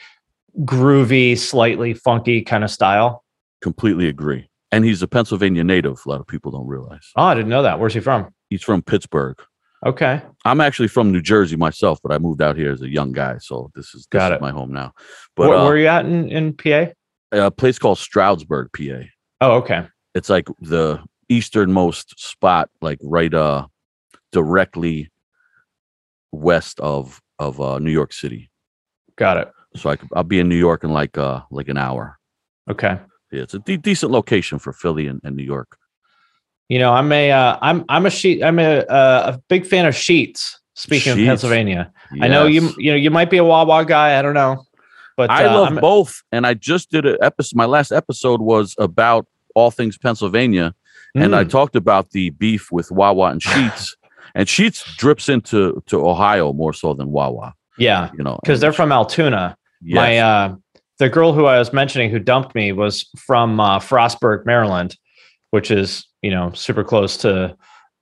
[0.61, 3.25] groovy, slightly funky kind of style.
[3.63, 4.49] completely agree.
[4.73, 6.01] And he's a Pennsylvania native.
[6.07, 7.11] A lot of people don't realize.
[7.17, 7.81] Oh, I didn't know that.
[7.81, 8.29] Where's he from?
[8.51, 9.37] He's from Pittsburgh.
[9.85, 13.13] Okay, I'm actually from New Jersey myself, but I moved out here as a young
[13.13, 14.41] guy, so this is this Got is it.
[14.43, 14.93] my home now.
[15.37, 16.93] But where, uh, where are you at in in PA?
[17.33, 19.05] a place called Stroudsburg, PA.
[19.41, 19.87] Oh, okay.
[20.15, 23.67] It's like the easternmost spot, like right uh
[24.33, 25.11] directly
[26.33, 28.51] west of of uh New York City.
[29.17, 29.49] Got it.
[29.77, 32.19] So I could, I'll be in New York in like uh like an hour.
[32.71, 32.99] Okay.
[33.33, 35.77] Yeah, it's a de- decent location for Philly and, and New York.
[36.69, 38.43] You know, I'm a uh, I'm I'm a sheet.
[38.43, 40.57] I'm a uh, a big fan of Sheetz.
[40.75, 41.21] Speaking Sheetz.
[41.23, 44.19] of Pennsylvania, I know you you know you might be a Wawa guy.
[44.19, 44.65] I don't know,
[45.17, 47.57] but I uh, love I'm- both, and I just did an episode.
[47.57, 50.75] My last episode was about all things Pennsylvania,
[51.15, 51.51] and I Mm.
[51.51, 53.95] talked about the beef with Wawa and Sheetz,
[54.35, 57.55] and Sheetz drips into to Ohio more so than Wawa.
[57.79, 59.57] yeah, You know, because they're from Altoona.
[59.83, 59.97] Yes.
[59.97, 60.57] My uh,
[60.99, 64.97] the girl who I was mentioning who dumped me was from uh, Frostburg, Maryland,
[65.51, 67.57] which is you know super close to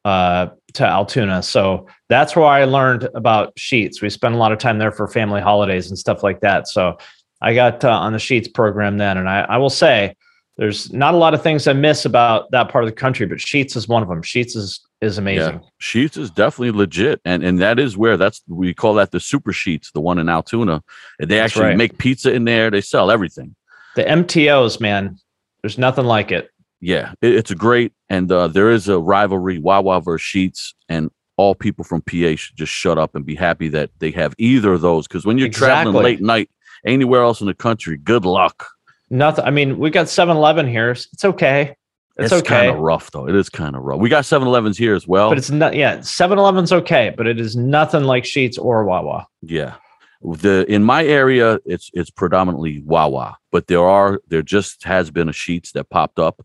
[0.04, 1.42] uh, to Altoona.
[1.42, 4.02] So that's where I learned about Sheetz.
[4.02, 6.68] We spent a lot of time there for family holidays and stuff like that.
[6.68, 6.98] So
[7.40, 10.16] I got uh, on the Sheetz program then, and I, I will say
[10.56, 13.38] there's not a lot of things I miss about that part of the country, but
[13.38, 14.22] Sheetz is one of them.
[14.22, 15.60] Sheetz is is amazing.
[15.80, 19.52] Sheetz is definitely legit, and and that is where that's we call that the Super
[19.52, 20.82] Sheetz, the one in Altoona.
[21.20, 21.76] And they That's actually right.
[21.76, 22.70] make pizza in there.
[22.70, 23.54] They sell everything.
[23.96, 25.18] The MTOs, man,
[25.62, 26.50] there's nothing like it.
[26.80, 31.10] Yeah, it, it's a great, and uh, there is a rivalry, Wawa versus Sheetz, and
[31.36, 34.72] all people from PA should just shut up and be happy that they have either
[34.72, 35.06] of those.
[35.06, 36.50] Because when you're traveling late night
[36.84, 38.68] anywhere else in the country, good luck.
[39.10, 39.44] Nothing.
[39.44, 40.90] I mean, we got 7-Eleven here.
[40.90, 41.76] It's okay.
[42.18, 42.66] It's, It's, okay.
[42.66, 43.28] kind of rough though.
[43.28, 44.00] It is kind of rough.
[44.00, 45.28] We got 7-Elevens here as well.
[45.28, 45.74] But it's not.
[45.76, 49.26] Yeah, 7-Eleven's okay, but it is nothing like Sheetz or Wawa.
[49.42, 49.74] yeah,
[50.22, 55.28] the in my area, it's it's predominantly Wawa, but there are there just has been
[55.28, 56.44] a Sheetz that popped up,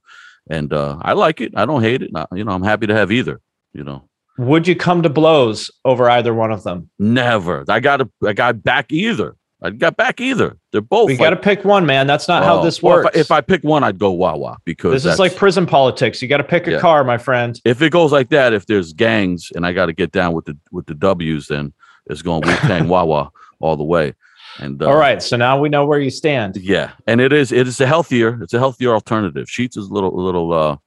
[0.49, 1.53] and uh, I like it.
[1.55, 2.11] I don't hate it.
[2.13, 3.41] I- you know, I'm happy to have either.
[3.73, 4.07] You know.
[4.37, 6.89] Would you come to blows over either one of them?
[6.99, 7.65] Never.
[7.67, 8.09] I got to.
[8.25, 9.35] I got back either.
[9.63, 10.57] I got back either.
[10.71, 11.07] They're both.
[11.07, 12.05] we like- got to pick one, man.
[12.05, 13.17] That's not how this well, if I- works.
[13.17, 16.21] If I, pick one, I'd go Wawa because this is like prison politics.
[16.21, 16.79] You got to pick a Yeah.
[16.79, 17.59] car, my friend.
[17.63, 18.51] if it goes like that.
[18.53, 21.71] If there's gangs and I got to get down with the with the W's, then
[22.07, 24.13] it's going Wu Tang Wawa all the way.
[24.59, 26.57] And uh, All right, so now we know where you stand.
[26.57, 29.47] yeah, and it is it is a healthier it's a healthier alternative.
[29.47, 30.53] Sheetz is a little a little.
[30.53, 30.77] uh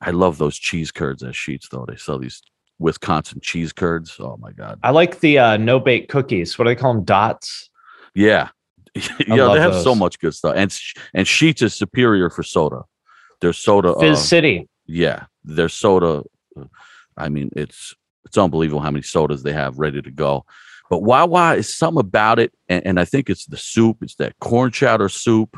[0.00, 1.84] I love those cheese curds at Sheetz though.
[1.88, 2.42] They sell these
[2.80, 4.16] Wisconsin cheese curds.
[4.18, 4.80] Oh my god.
[4.82, 6.58] I like the uh, no bake cookies.
[6.58, 7.04] What do they call them?
[7.04, 7.70] Dots.
[8.14, 8.48] Yeah.
[8.94, 10.54] yeah, they have so much good stuff.
[10.56, 12.82] And sh- and Sheetz is superior for soda.
[13.40, 14.68] Their soda Fizz uh, City.
[14.86, 16.22] yeah, their soda.
[16.58, 16.64] uh,
[17.16, 17.94] I mean, it's
[18.26, 20.44] it's unbelievable how many sodas they have ready to go.
[20.90, 23.98] But Wawa is something about it, and, and I think it's the soup.
[24.02, 25.56] It's that corn chowder soup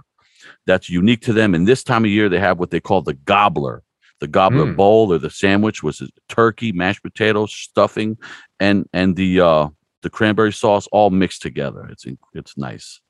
[0.67, 1.55] that's unique to them.
[1.55, 3.83] And this time of year, they have what they call the gobbler,
[4.21, 4.77] the gobbler Mm.
[4.77, 8.17] bowl or the sandwich, was turkey, mashed potatoes, stuffing,
[8.61, 9.69] and and the uh
[10.05, 11.89] the cranberry sauce all mixed together.
[11.91, 13.01] It's it's nice.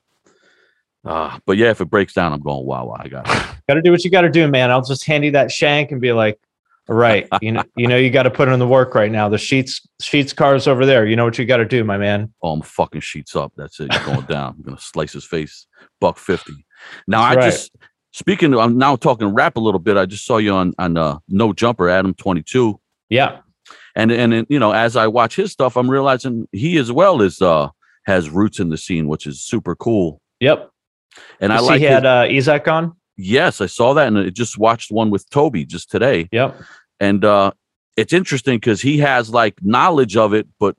[1.05, 3.27] Uh, but yeah, if it breaks down, I'm going wow, wow I got
[3.69, 4.71] got to do what you got to do, man.
[4.71, 6.39] I'll just hand you that shank and be like,
[6.87, 7.27] Right.
[7.41, 9.29] You know, you know, you got to put in the work right now.
[9.29, 11.07] The sheets, sheets cars over there.
[11.07, 12.33] You know what you got to do, my man.
[12.43, 13.53] Oh, I'm fucking sheets up.
[13.57, 13.93] That's it.
[13.93, 14.55] You're going down.
[14.59, 15.67] I'm gonna slice his face.
[16.01, 16.67] Buck fifty.
[17.07, 17.51] Now That's I right.
[17.51, 17.77] just
[18.13, 18.53] speaking.
[18.53, 19.97] Of, I'm now talking rap a little bit.
[19.97, 22.79] I just saw you on on uh, No Jumper, Adam twenty two,
[23.09, 23.39] Yeah.
[23.95, 27.41] And and you know as I watch his stuff, I'm realizing he as well is
[27.43, 27.69] uh
[28.07, 30.21] has roots in the scene, which is super cool.
[30.41, 30.71] Yep.
[31.41, 32.97] And I I like he his- had uh, Isaac on.
[33.17, 36.29] yes, I saw that, and I just watched one with Toby just today.
[36.33, 36.61] Yep.
[37.01, 37.51] and uh
[37.97, 40.77] it's interesting because he has like knowledge of it but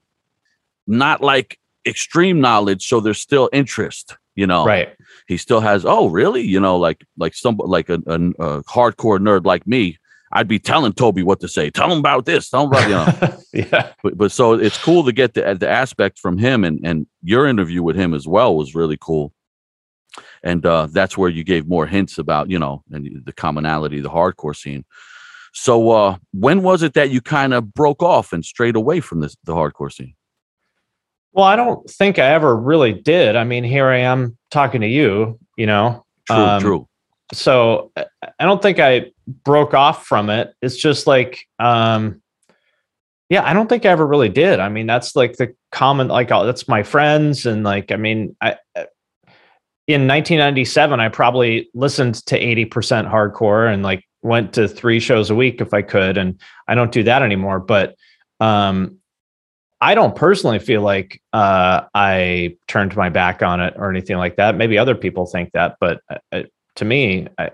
[0.88, 4.90] not like extreme knowledge so there's still interest you know Right.
[5.28, 9.20] he still has oh really you know like like some like a, a, a hardcore
[9.20, 9.98] nerd like me
[10.34, 11.70] i'd be telling toby what to say.
[11.70, 12.50] Tell him about this.
[12.50, 13.38] Tell him about you know.
[13.72, 13.94] Yeah.
[14.04, 17.48] but, but so it's cool to get the the aspect from him and and your
[17.48, 19.34] interview with him as well was really cool.
[20.44, 24.04] And uh that's where you gave more hints about you know and the commonality of
[24.04, 24.86] the hardcore scene.
[25.54, 29.22] So uh when was it that you kind of broke off and strayed away from
[29.22, 30.16] this the hardcore scene?
[31.32, 33.36] Well, I don't think I ever really did.
[33.36, 36.06] I mean, here I am talking to you, you know.
[36.28, 36.88] true Um, true
[37.36, 38.06] So I
[38.40, 39.12] I don't think I
[39.44, 40.54] broke off from it.
[40.62, 42.22] It's just like um
[43.30, 44.60] yeah, I don't think I ever really did.
[44.60, 48.36] I mean, that's like the common like oh, that's my friends and like I mean,
[48.42, 48.88] I I-
[49.88, 55.36] in 1997 I probably listened to 80% hardcore and like went to 3 shows a
[55.36, 57.96] week if I could and I don't do that anymore, but
[58.40, 58.98] um
[59.82, 64.38] I don't personally feel like uh, I turned my back on it or anything like
[64.38, 64.56] that.
[64.56, 66.44] Maybe other people think that, but uh, uh,
[66.76, 67.52] to me, I,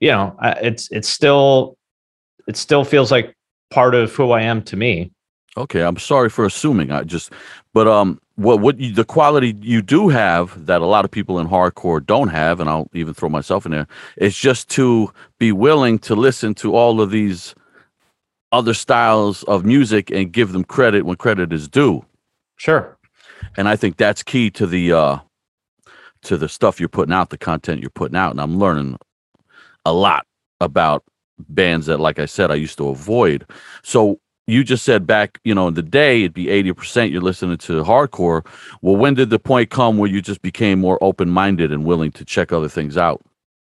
[0.00, 1.76] you know, I, it's it's still
[2.46, 3.36] it still feels like
[3.70, 5.10] part of who I am to me.
[5.56, 7.32] okay i'm sorry for assuming i just
[7.74, 11.38] but um what what you, the quality you do have that a lot of people
[11.40, 13.86] in hardcore don't have and i'll even throw myself in there
[14.18, 17.54] is just to be willing to listen to all of these
[18.52, 22.04] other styles of music and give them credit when credit is due
[22.56, 22.96] Sure.
[23.56, 25.18] and i think that's key to the uh
[26.22, 28.96] to the stuff you're putting out the content you're putting out and i'm learning
[29.84, 30.26] a lot
[30.60, 31.04] about
[31.48, 33.46] bands that like i said i used to avoid
[33.82, 37.58] so you just said back you know in the day it'd be 80% you're listening
[37.58, 38.46] to hardcore
[38.82, 42.24] well when did the point come where you just became more open-minded and willing to
[42.24, 43.22] check other things out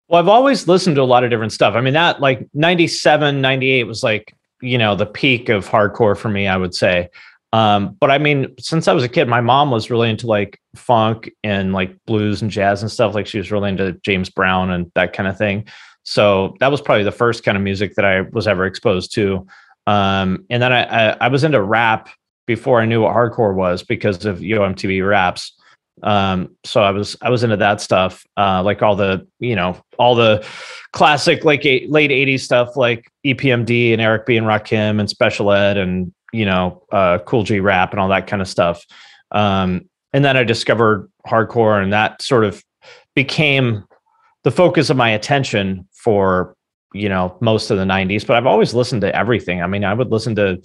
[0.09, 1.75] Well, I've always listened to a lot of different stuff.
[1.75, 6.31] I mean, that like 97, 98 was like, you know, the peak of hardcore for
[6.31, 7.11] me, I would say.
[7.53, 10.61] Um, but I mean, since I was a kid, my mom was really into like
[10.77, 13.15] funk and like blues and jazz and stuff.
[13.15, 15.67] Like she was really into James Brown and that kind of thing.
[16.03, 19.47] So that was probably the first kind of music that I was ever exposed to.
[19.87, 22.11] Um, and then I, I, I was into rap
[22.47, 25.55] before I knew what hardcore was because of Yo MTV Raps.
[26.03, 29.81] Um, so I was I was into that stuff, uh, like all the you know
[29.99, 30.47] all the
[30.93, 35.53] classic like eight, late '80s stuff, like EPMD and Eric B and Rakim and Special
[35.53, 38.85] Ed and you know uh, Kool G Rap and all that kind of stuff.
[39.31, 42.63] Um, and then I discovered hardcore, and that sort of
[43.15, 43.85] became
[44.45, 46.57] the focus of my attention for
[46.95, 49.63] you know most of the 90s but i've always listened to everything.
[49.63, 50.61] I mean i would listen to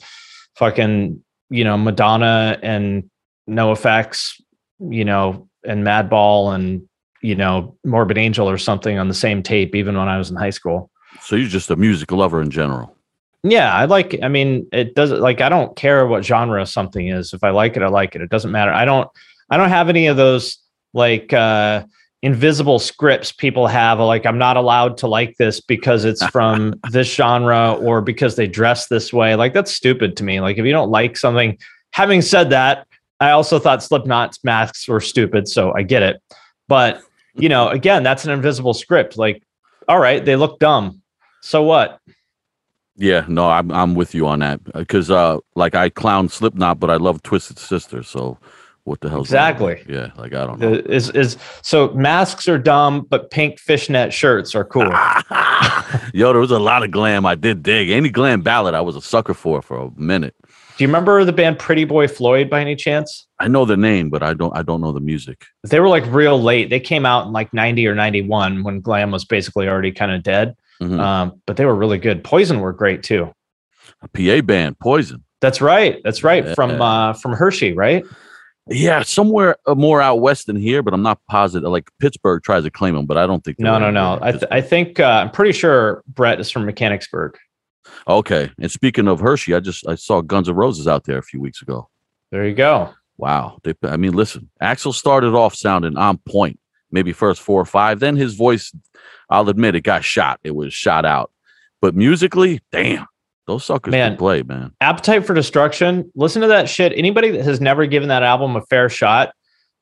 [0.55, 3.09] fucking you know madonna and
[3.49, 4.41] NOFX
[4.79, 6.87] you know and madball and
[7.21, 10.35] you know morbid angel or something on the same tape even when i was in
[10.35, 10.89] high school.
[11.21, 12.95] So you're just a music lover in general
[13.43, 17.33] yeah i like i mean it doesn't like i don't care what genre something is.
[17.33, 18.21] If i like it i like it.
[18.21, 18.71] It doesn't matter.
[18.71, 19.09] I don't
[19.49, 20.57] i don't have any of those
[20.93, 21.83] like uh
[22.21, 27.13] invisible scripts people have like i'm not allowed to like this because it's from this
[27.13, 29.35] genre or because they dress this way.
[29.35, 30.39] Like that's stupid to me.
[30.39, 31.57] Like if you don't like something
[31.91, 32.87] having said that
[33.19, 36.21] i also thought slipknot's masks were stupid so i get it.
[36.69, 37.01] But
[37.35, 39.17] you know again that's an invisible script.
[39.17, 39.43] Like
[39.89, 41.01] all right they look dumb.
[41.41, 41.99] So what
[42.95, 46.89] yeah no i'm, I'm with you on that because uh like i clown slipknot but
[46.89, 48.37] i love twisted sister so
[48.83, 49.81] what the hell Exactly.
[49.87, 54.53] yeah like i don't know is is so masks are dumb, but pink fishnet shirts
[54.55, 54.91] are cool.
[56.13, 57.89] Yo, there was a lot of glam I did dig.
[57.89, 60.35] Any glam ballad I was a sucker for for a minute.
[60.77, 63.25] Do you remember the band Pretty Boy Floyd by any chance?
[63.39, 65.45] I know the name, but I don't I don't know the music.
[65.63, 66.69] They were like real late.
[66.69, 70.23] They came out in like 90 or 91 when glam was basically already kind of
[70.23, 70.55] dead.
[70.81, 70.99] Mhm.
[70.99, 72.23] Um, but they were really good.
[72.23, 73.33] Poison were great too.
[74.01, 75.23] A PA band, Poison.
[75.41, 75.99] That's right.
[76.03, 76.55] That's right.
[76.55, 78.03] From uh from Hershey, right?
[78.69, 81.69] Yeah, somewhere uh, more out west than here, but I'm not positive.
[81.69, 83.59] Like Pittsburgh tries to claim them, but I don't think.
[83.59, 84.19] No, no, no.
[84.21, 87.37] I, th- I think uh, I'm pretty sure Bret is from Mechanicsburg.
[88.07, 88.49] okay.
[88.59, 91.41] And speaking of Hershey, I just I saw Guns N' Roses out there a few
[91.41, 91.89] weeks ago.
[92.31, 92.93] There you go.
[93.17, 93.59] Wow.
[93.63, 96.57] They, I mean, listen, Axl started off sounding on point,
[96.89, 97.99] maybe first four or five.
[97.99, 98.71] Then his voice,
[99.33, 100.39] I'll admit, it got shot.
[100.43, 101.31] It was shot out.
[101.81, 103.07] But musically, damn,
[103.47, 104.11] Those suckers Man.
[104.11, 104.71] can play, man.
[104.79, 106.09] Appetite for Destruction.
[106.15, 106.93] Listen to that shit.
[106.95, 109.33] Anybody that has never given that album a fair shot,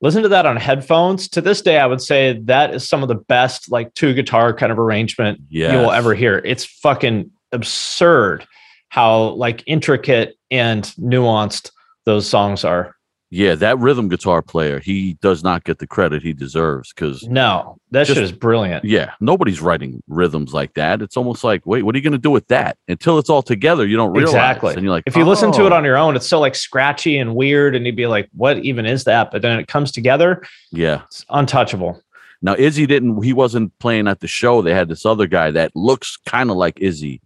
[0.01, 1.27] listen to that on headphones.
[1.29, 4.53] To this day, I would say that is some of the best like two guitar
[4.53, 5.73] kind of arrangement Yeah.
[5.73, 6.39] you will ever hear.
[6.43, 8.47] It's fucking absurd
[8.89, 11.69] how like intricate and nuanced
[12.05, 12.95] those songs are.
[13.33, 17.77] Yeah, that rhythm guitar player, he does not get the credit he deserves because No,
[17.91, 18.83] that Just- shit is brilliant.
[18.83, 21.01] yeah, nobody's writing rhythms like that.
[21.01, 22.75] It's almost like, wait, what are you going to do with that?
[22.89, 24.33] Until it's all together, you don't realize.
[24.33, 24.73] Exactly.
[24.73, 26.55] And you're like, If you listen to it "Oh." on your own, it's so like
[26.55, 29.93] scratchy and weird, and you'd be like, "What even is that?" But then it comes
[29.93, 31.03] together, yeah.
[31.05, 32.03] it's untouchable.
[32.41, 33.23] Now Izzy didn't.
[33.23, 34.61] He wasn't playing at the show.
[34.61, 37.21] They had this other guy that looks kind of like Izzy,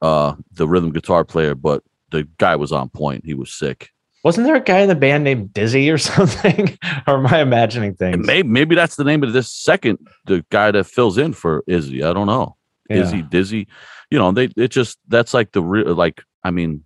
[0.00, 1.82] uh, the rhythm guitar player, but
[2.12, 3.26] the guy was on point.
[3.26, 3.90] He was sick.
[4.24, 6.76] Wasn't there a guy in the band named Dizzy or something?
[7.06, 8.26] or am I imagining things?
[8.26, 12.02] maybe maybe that's the name of this second the guy that fills in for Izzy.
[12.02, 12.56] I don't know.
[12.90, 13.02] Yeah.
[13.02, 13.68] Izzy Dizzy,
[14.10, 16.84] you know they it just that's like the real like I mean,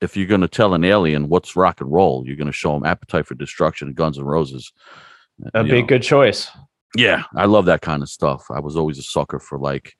[0.00, 3.26] if you're gonna tell an alien what's rock and roll, you're gonna show them Appetite
[3.26, 4.72] for Destruction and Guns and Roses.
[5.44, 5.88] Uh, That'd You be a know.
[5.88, 6.48] good choice.
[6.96, 8.46] Yeah, I love that kind of stuff.
[8.50, 9.94] I was always a sucker for like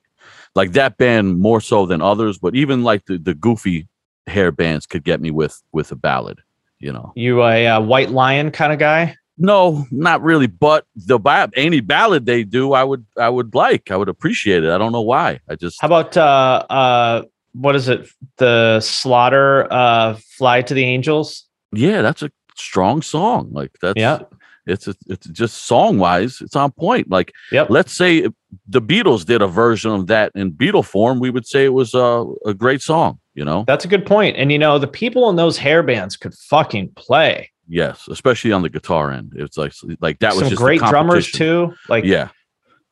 [0.55, 3.87] like that band more so than others, but even like the the goofy
[4.27, 6.39] hair bands could get me with with a ballad,
[6.79, 7.13] you know.
[7.15, 9.15] You a uh, White Lion kind of guy?
[9.39, 13.91] No, not really, but the ba- any ballad they do, I would I would like.
[13.91, 14.71] I would appreciate it.
[14.71, 15.39] I don't know why.
[15.47, 17.21] I just How about uh uh
[17.53, 18.07] what is it?
[18.37, 21.45] The Slaughter uh Fly to the Angels?
[21.71, 23.49] yeah, that's a strong song.
[23.51, 24.19] Like that's Yeah.
[24.67, 27.09] It's a, it's just song wise, it's on point.
[27.09, 27.69] Like Yep.
[27.69, 28.27] let's say
[28.67, 31.93] the Beatles did a version of that in Beatle form, we would say it was
[31.93, 33.63] a, a great song, you know?
[33.67, 34.37] That's a good point.
[34.37, 37.51] And you know, the people in those hair bands could fucking play.
[37.67, 39.33] Yes, especially on the guitar end.
[39.35, 41.73] It's like like that was just great drummers too.
[41.89, 42.29] Like Yeah,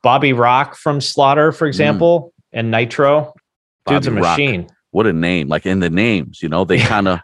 [0.02, 1.68] Bobby Rock from Slaughter, for mm.
[1.68, 3.32] example, and Nitro.
[3.86, 4.38] Dude's Bobby a Rock.
[4.38, 4.66] machine.
[4.90, 5.48] what a name!
[5.48, 7.20] Like in the names, you know, they kind of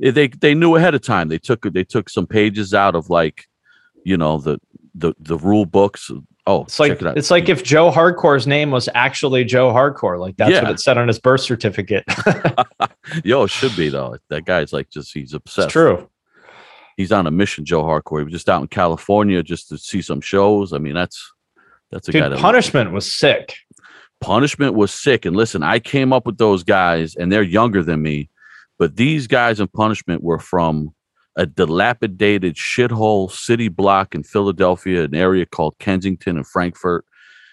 [0.00, 1.28] they they knew ahead of time.
[1.28, 3.46] They took they took some pages out of like
[4.06, 4.58] you know the
[4.94, 6.10] the the rule books.
[6.48, 10.18] Oh, It's like it it's like if Joe Hardcore's name was actually Joe Hardcore.
[10.20, 10.62] Like that's Yeah.
[10.62, 12.04] what it said on his birth certificate.
[13.24, 14.16] yo, it should be though.
[14.30, 15.66] That guy's like just he's obsessed.
[15.66, 16.08] it's true.
[16.96, 18.20] He's on a mission, Joe Hardcore.
[18.20, 20.72] He was just out in California just to see some shows.
[20.72, 21.32] I mean, that's
[21.90, 23.56] that's a guy Dude, that punishment was sick.
[24.20, 25.26] punishment was sick.
[25.26, 28.30] And listen, I came up with those guys, and they're younger than me,
[28.78, 30.94] but these guys in punishment were from
[31.36, 37.04] a dilapidated shithole city block in Philadelphia, an area called Kensington and Frankford.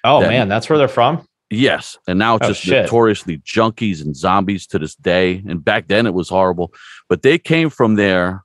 [0.04, 1.26] Oh That- man, that's where they're from.
[1.50, 2.86] Yes, and now it's Oh, just shit.
[2.86, 5.44] notoriously junkies and zombies to this day.
[5.48, 6.74] And back then it was horrible,
[7.10, 8.44] but they came from there,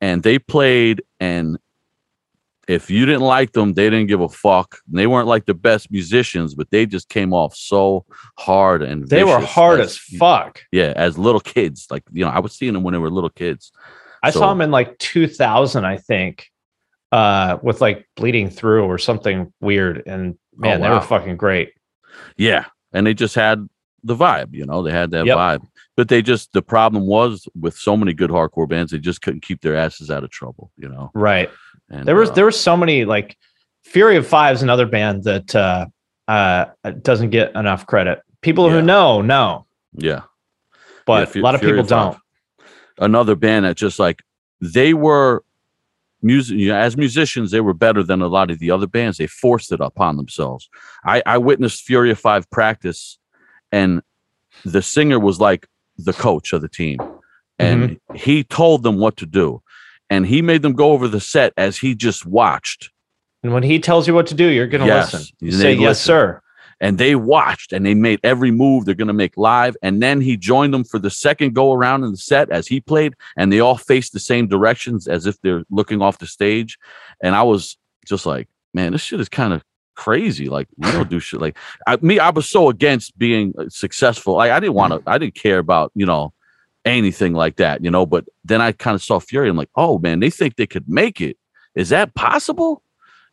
[0.00, 1.02] and they played.
[1.20, 1.58] And
[2.66, 4.78] if you didn't like them, they didn't give a fuck.
[4.88, 8.06] And they weren't like the best musicians, but they just came off so
[8.38, 10.62] hard and They were hard as fuck.
[10.72, 13.30] Yeah, as little kids, like you know, I was seeing them when they were little
[13.30, 13.72] kids.
[14.22, 16.46] I So- saw him in like 2000, I think,
[17.12, 20.02] uh, with like bleeding through or something weird.
[20.06, 20.96] And man, they wow.
[20.96, 21.72] were fucking great.
[22.36, 23.66] Yeah, and they just had
[24.04, 25.36] the vibe, you know, they had that Yep.
[25.36, 25.66] vibe.
[25.96, 29.42] But they just the problem was with so many good hardcore bands, they just couldn't
[29.42, 31.10] keep their asses out of trouble, you know.
[31.14, 31.50] Right.
[31.90, 33.36] And There was uh, there were so many like
[33.84, 35.86] Fury of Five is another band that uh,
[36.28, 36.66] uh,
[37.02, 38.20] doesn't get enough credit.
[38.42, 38.74] People Yeah.
[38.74, 40.22] who know know, yeah,
[41.06, 42.18] but Fu- a lot of Fury people of don't.
[42.98, 44.22] Another band that just like
[44.60, 45.44] they were
[46.20, 49.18] music you know, as musicians, they were better than a lot of the other bands.
[49.18, 50.68] They forced it upon themselves.
[51.04, 53.18] I, I witnessed Fury of Five practice,
[53.70, 54.02] and
[54.64, 56.98] the singer was like the coach of the team,
[57.58, 58.16] and Mm-hmm.
[58.16, 59.62] he told them what to do,
[60.10, 62.90] and he made them go over the set as he just watched.
[63.44, 65.36] And when he tells you what to do, you're going to Yes, listen.
[65.40, 66.04] You say yes, listen.
[66.06, 66.42] sir.
[66.80, 70.20] And they watched and they made every move they're going to make live and then
[70.20, 73.52] he joined them for the second go around in the set as he played and
[73.52, 76.78] they all faced the same directions as if they're looking off the stage
[77.20, 77.76] and i was
[78.06, 79.62] just like man this shit is kind of
[79.94, 81.56] crazy like we don't do shit like
[81.86, 85.18] I, me i was so against being uh, successful like i didn't want to i
[85.18, 86.32] didn't care about you know
[86.84, 89.98] anything like that you know but then i kind of saw fury i'm like oh
[89.98, 91.36] man they think they could make it.
[91.74, 92.82] Is that possible?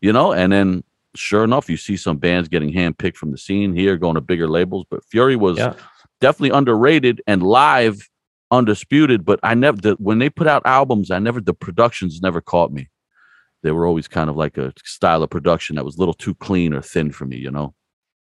[0.02, 0.84] You know and then
[1.16, 4.47] sure enough, you see some bands getting handpicked from the scene here, going to bigger
[4.47, 4.86] labels.
[4.89, 5.74] But Fury was Yeah.
[6.22, 8.07] definitely underrated and live
[8.51, 9.26] undisputed.
[9.26, 12.72] But I never the, when they put out albums, I never the productions never caught
[12.72, 12.89] me.
[13.63, 16.36] They were always kind of like a style of production that was a little too
[16.36, 17.74] clean or thin for me, you know.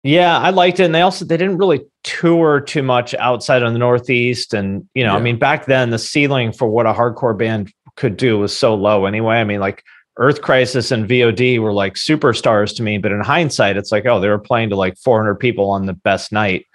[0.05, 0.85] Yeah, I liked it.
[0.85, 4.53] And they also they didn't really tour too much outside of the Northeast.
[4.55, 8.16] And you know, I mean, back then the ceiling for what a hardcore band could
[8.16, 9.37] do was so low anyway.
[9.37, 9.82] I mean, like
[10.17, 14.21] Earth Crisis and VOD were like superstars to me, but in hindsight, it's like, oh,
[14.21, 16.67] they were playing to like 400 people on the best night.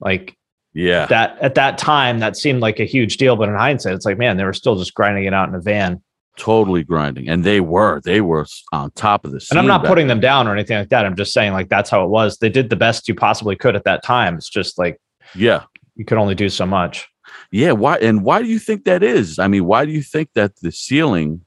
[0.00, 0.36] Like
[0.74, 1.06] Yeah.
[1.06, 4.18] That at that time that seemed like a huge deal, but in hindsight, it's like,
[4.18, 6.02] man, they were still just grinding it out in a van.
[6.36, 7.28] totally grinding.
[7.28, 9.50] And they were, they were on top of this.
[9.50, 11.04] And I'm not putting them down or anything like that.
[11.04, 12.38] I'm just saying like that's how it was.
[12.38, 14.36] They did the best you possibly could at that time.
[14.36, 15.00] It's just like
[15.34, 15.64] Yeah.
[15.96, 17.08] you could only do so much.
[17.50, 17.72] Yeah.
[17.72, 17.96] Why?
[17.98, 19.38] And why do you think that is?
[19.38, 21.44] I mean, why do you think that the ceiling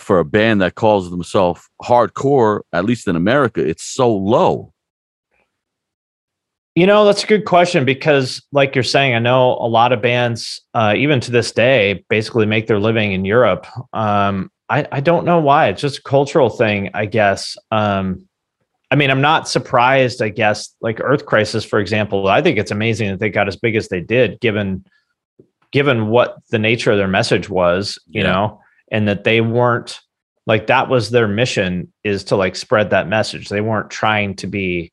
[0.00, 4.72] for a band that calls themselves hardcore, at least in America, it's so low?
[6.76, 10.00] You know, that's a good question because, like you're saying, I know a lot of
[10.00, 13.66] bands, uh, even to this day, basically make their living in Europe.
[13.92, 15.68] Um, I, I don't know why.
[15.68, 17.56] It's just a cultural thing, I guess.
[17.72, 18.28] Um,
[18.92, 22.28] I mean, I'm not surprised, I guess, like Earth Crisis, for example.
[22.28, 24.84] I think it's amazing that they got as big as they did, given
[25.72, 28.32] given what the nature of their message was, you Yeah.
[28.32, 28.60] know,
[28.90, 30.00] and that they weren't
[30.46, 33.48] like that was their mission is to like spread that message.
[33.48, 34.90] They weren't trying to be,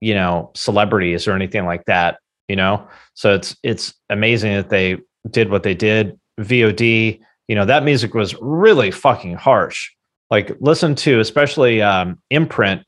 [0.00, 2.86] you know, celebrities or anything like that, you know.
[3.14, 4.98] So it's it's amazing that they
[5.30, 6.18] did what they did.
[6.40, 9.90] VOD, you know, that music was really fucking harsh.
[10.30, 12.82] Like listen to especially um imprint.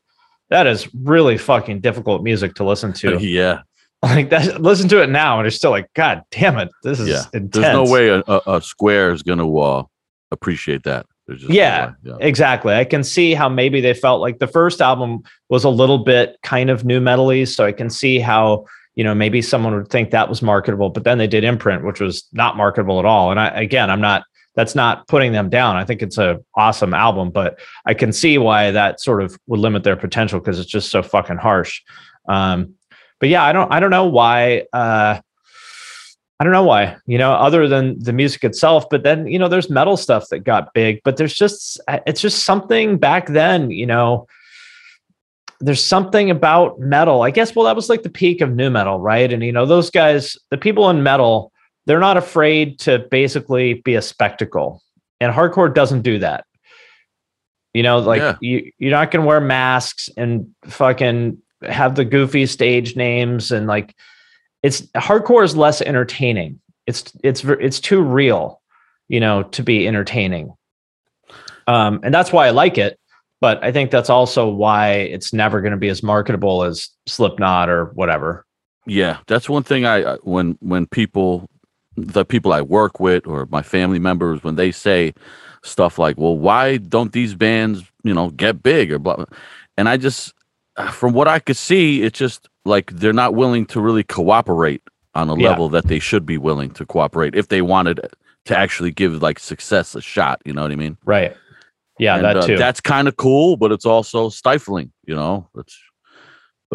[0.49, 3.17] That is really fucking difficult music to listen to.
[3.21, 3.61] yeah.
[4.01, 7.09] Like that listen to it now and it's still like, God damn it, this is
[7.09, 7.23] Yeah.
[7.33, 7.51] intense.
[7.51, 9.83] There's no way a, a, a square is going to uh,
[10.31, 11.05] appreciate that.
[11.29, 11.93] Just Yeah.
[12.03, 12.15] yeah.
[12.19, 12.73] Exactly.
[12.73, 16.37] I can see how maybe they felt like the first album was a little bit
[16.43, 17.47] kind of new metally.
[17.47, 18.65] So I can see how,
[18.95, 21.99] you know, maybe someone would think that was marketable, but then they did imprint, which
[21.99, 23.31] was not marketable at all.
[23.31, 24.23] And I, again, I'm not,
[24.55, 25.75] that's not putting them down.
[25.75, 29.59] I think it's a awesome album, but I can see why that sort of would
[29.59, 31.81] limit their potential because it's just so fucking harsh.
[32.27, 32.73] Um,
[33.19, 35.19] but yeah, I don't, I don't know why, uh,
[36.39, 38.87] I don't know why, you know, other than the music itself.
[38.89, 42.21] But then, you know, there's metal stuff that got big, but there's just, uh, it's
[42.21, 44.27] just something back then, you know,
[45.59, 47.23] there's something about metal.
[47.23, 49.33] I guess, well, that was like the peak of nu metal, right?
[49.33, 51.51] And, you know, those guys, the people in metal,
[51.87, 54.83] they're not afraid to basically be a spectacle.
[55.19, 56.45] And hardcore doesn't do that.
[57.73, 58.35] You know, like Yeah.
[58.41, 63.65] you, you're not going to wear masks and fucking have the goofy stage names and
[63.65, 63.95] like
[64.67, 66.59] it's hardcore is less entertaining.
[66.87, 68.61] It's it's it's too real,
[69.07, 70.53] you know, to be entertaining.
[71.67, 72.99] Um, and that's why I like it.
[73.39, 77.69] But I think that's also why it's never going to be as marketable as Slipknot
[77.69, 78.45] or whatever.
[78.85, 81.49] Yeah, that's one thing I when when people
[81.95, 85.13] the people I work with or my family members when they say
[85.63, 89.25] stuff like, "Well, why don't these bands, you know, get big or blah?" blah,"
[89.77, 90.33] And I just
[90.91, 94.81] from what I could see, it's just like they're not willing to really cooperate
[95.15, 95.49] on a Yeah.
[95.49, 97.99] level that they should be willing to cooperate if they wanted
[98.45, 100.97] to actually give like success a shot, you know what I mean?
[101.05, 101.35] Right.
[101.99, 102.57] Yeah, And, that uh, too.
[102.57, 105.49] that's kind of cool, but it's also stifling, you know.
[105.57, 105.75] It's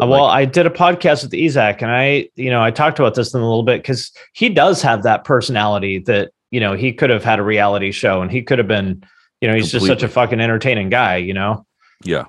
[0.01, 2.99] Uh, well, like- I did a podcast with Isaac, and I, you know, I talked
[2.99, 6.73] about this in a little bit because he does have that personality that you know
[6.73, 9.03] he could have had a reality show, and he could have been,
[9.39, 11.65] you know, he's just such a fucking entertaining guy, you know.
[12.03, 12.25] yeah,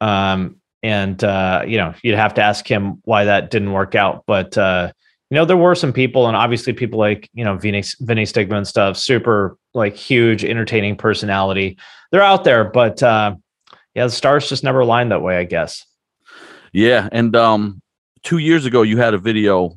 [0.00, 4.24] Um, and uh, you know, you'd have to ask him why that didn't work out,
[4.26, 4.92] but uh,
[5.30, 8.56] you know, there were some people, and obviously people like you know Vinny, Vinnie Stigma
[8.56, 11.78] and stuff, super like huge, entertaining personality.
[12.10, 13.36] They're out there, but uh,
[13.94, 15.84] yeah, the stars just never aligned that way, I guess.
[16.72, 17.80] Yeah, and um,
[18.22, 19.76] two years ago you had a video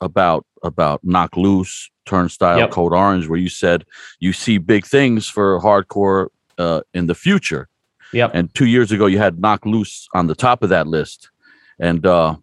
[0.00, 2.70] about about Knocked Loose, turnstile, Yep.
[2.72, 3.84] code orange, where you said
[4.18, 6.28] you see big things for hardcore
[6.58, 7.68] uh, in the future.
[8.12, 8.30] Yep.
[8.34, 11.30] And two years ago you had Knocked Loose on the top of that list,
[11.78, 12.36] and uh,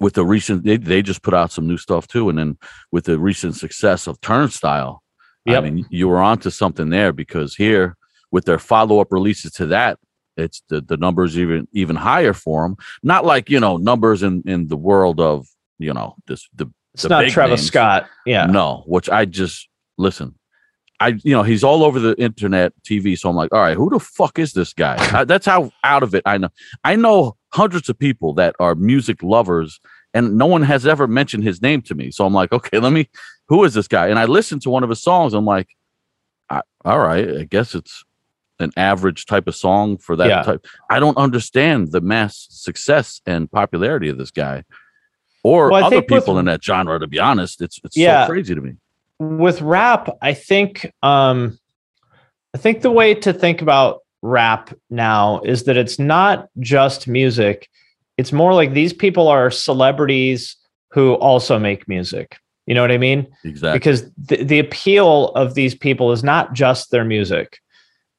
[0.00, 2.58] with the recent they they just put out some new stuff too, and then
[2.92, 5.02] with the recent success of turnstile,
[5.46, 7.96] I mean you were onto something there because here
[8.30, 9.98] with their follow up releases to that
[10.36, 14.42] it's the, the numbers even even higher for them not like you know numbers in
[14.46, 15.46] in the world of
[15.78, 17.66] you know this the It's the not big Travis names.
[17.66, 18.06] Scott.
[18.24, 18.46] Yeah.
[18.46, 20.37] no which i just listen
[21.00, 23.88] i you know he's all over the internet tv so i'm like all right who
[23.90, 24.96] the fuck is this guy?
[25.18, 26.48] I- that's how out of it i know.
[26.84, 29.80] I know hundreds of people that are music lovers
[30.14, 32.10] and no one has ever mentioned his name to me.
[32.10, 33.08] So i'm like okay let me
[33.48, 34.08] who is this guy?
[34.08, 35.34] And i listened to one of his songs.
[35.34, 35.68] I'm like
[36.50, 38.04] I, all right i guess it's
[38.60, 40.42] an average type of song for that Yeah.
[40.42, 40.66] type.
[40.90, 44.64] I don't understand the mass success and popularity of this guy
[45.44, 47.62] or Well, other think with- people in that genre to be honest.
[47.62, 48.24] It's it's Yeah.
[48.26, 48.72] so crazy to me
[49.18, 51.58] With rap, I think um
[52.54, 57.68] I think the way to think about rap now is that it's not just music.
[58.16, 60.56] It's more like these people are celebrities
[60.90, 62.38] who also make music.
[62.66, 63.26] You know what I mean?
[63.44, 67.58] exactly because the, the appeal of these people is not just their music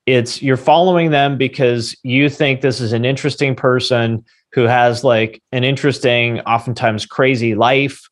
[0.10, 5.40] it's you're following them because you think this is an interesting person who has like
[5.52, 8.10] an interesting oftentimes crazy life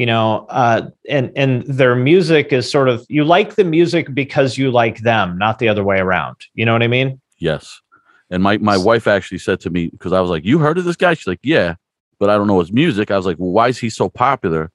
[0.00, 0.80] you know uh
[1.16, 5.36] and and their music is sort of you like the music because you like them
[5.44, 7.80] not the other way around you know what i mean Yes.
[8.30, 10.84] And my, my wife actually said to me, because I was like, You heard of
[10.84, 11.14] this guy?
[11.14, 11.76] She's like, Yeah,
[12.18, 13.10] but I don't know his music.
[13.12, 14.70] I was like, Well, why is he so popular?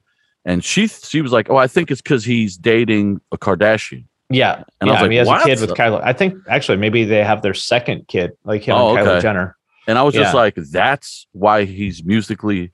[0.46, 4.04] And she she was like, Oh, I think it's because he's dating a Kardashian.
[4.30, 6.12] yeah And I yeah was I like, mean, he has a kid with kylie i
[6.20, 9.20] think actually maybe they have their second kid like him Oh, and kylie okay.
[9.26, 9.48] jenner
[9.86, 12.72] And I was just like, That's why he's musically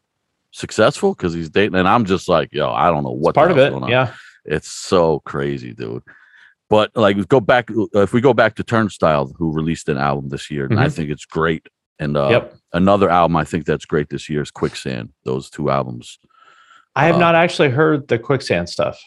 [0.51, 1.77] successful because he's dating.
[1.77, 3.91] And I'm just like, Yo, I don't know what part of it going on.
[3.91, 6.03] yeah It's so crazy, dude.
[6.69, 10.51] But like, go back if we go back to Turnstile, who released an album this
[10.51, 10.93] year, and I Mhm.
[10.95, 11.67] think it's great.
[11.99, 15.11] And uh, yep another album I think that's great this year is Quicksand.
[15.25, 16.19] Those two albums.
[16.97, 18.99] i have uh, not actually heard the quicksand stuff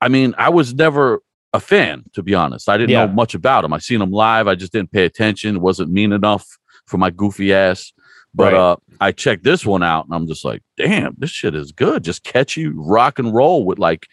[0.00, 1.20] I mean, I was never
[1.52, 2.68] a fan, to be honest.
[2.70, 3.04] I didn't Yeah.
[3.06, 3.72] know much about him.
[3.74, 4.46] I seen him live.
[4.48, 5.56] I just didn't pay attention.
[5.56, 6.46] It wasn't mean enough
[6.86, 7.92] for my goofy ass.
[8.34, 8.60] But Right.
[8.60, 12.04] uh, I checked this one out, and I'm just like, damn, this shit is good.
[12.04, 14.06] Just catchy rock and roll with like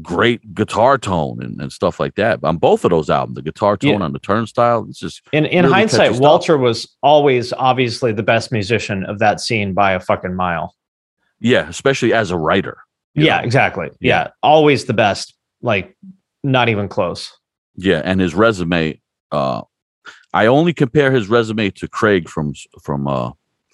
[0.00, 2.40] great guitar tone and, and stuff like that.
[2.42, 4.04] On both of those albums, the guitar tone Yeah.
[4.04, 8.52] on the Turnstile, it's just in in really hindsight walter was always obviously the best
[8.52, 10.74] musician of that scene by a fucking mile
[11.40, 12.78] yeah, especially as a writer.
[13.14, 13.44] yeah know?
[13.44, 14.22] exactly Yeah.
[14.24, 15.96] yeah always the best like
[16.44, 17.32] not even close
[17.76, 19.00] Yeah, and his resume.
[19.32, 19.62] Uh,
[20.32, 23.32] I only compare his resume to Craig from from uh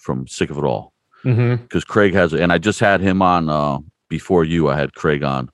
[0.08, 0.94] from Sick of It All.
[1.22, 3.78] because Craig has, and I just had him on uh,
[4.08, 4.70] before you.
[4.70, 5.50] I had Craig on.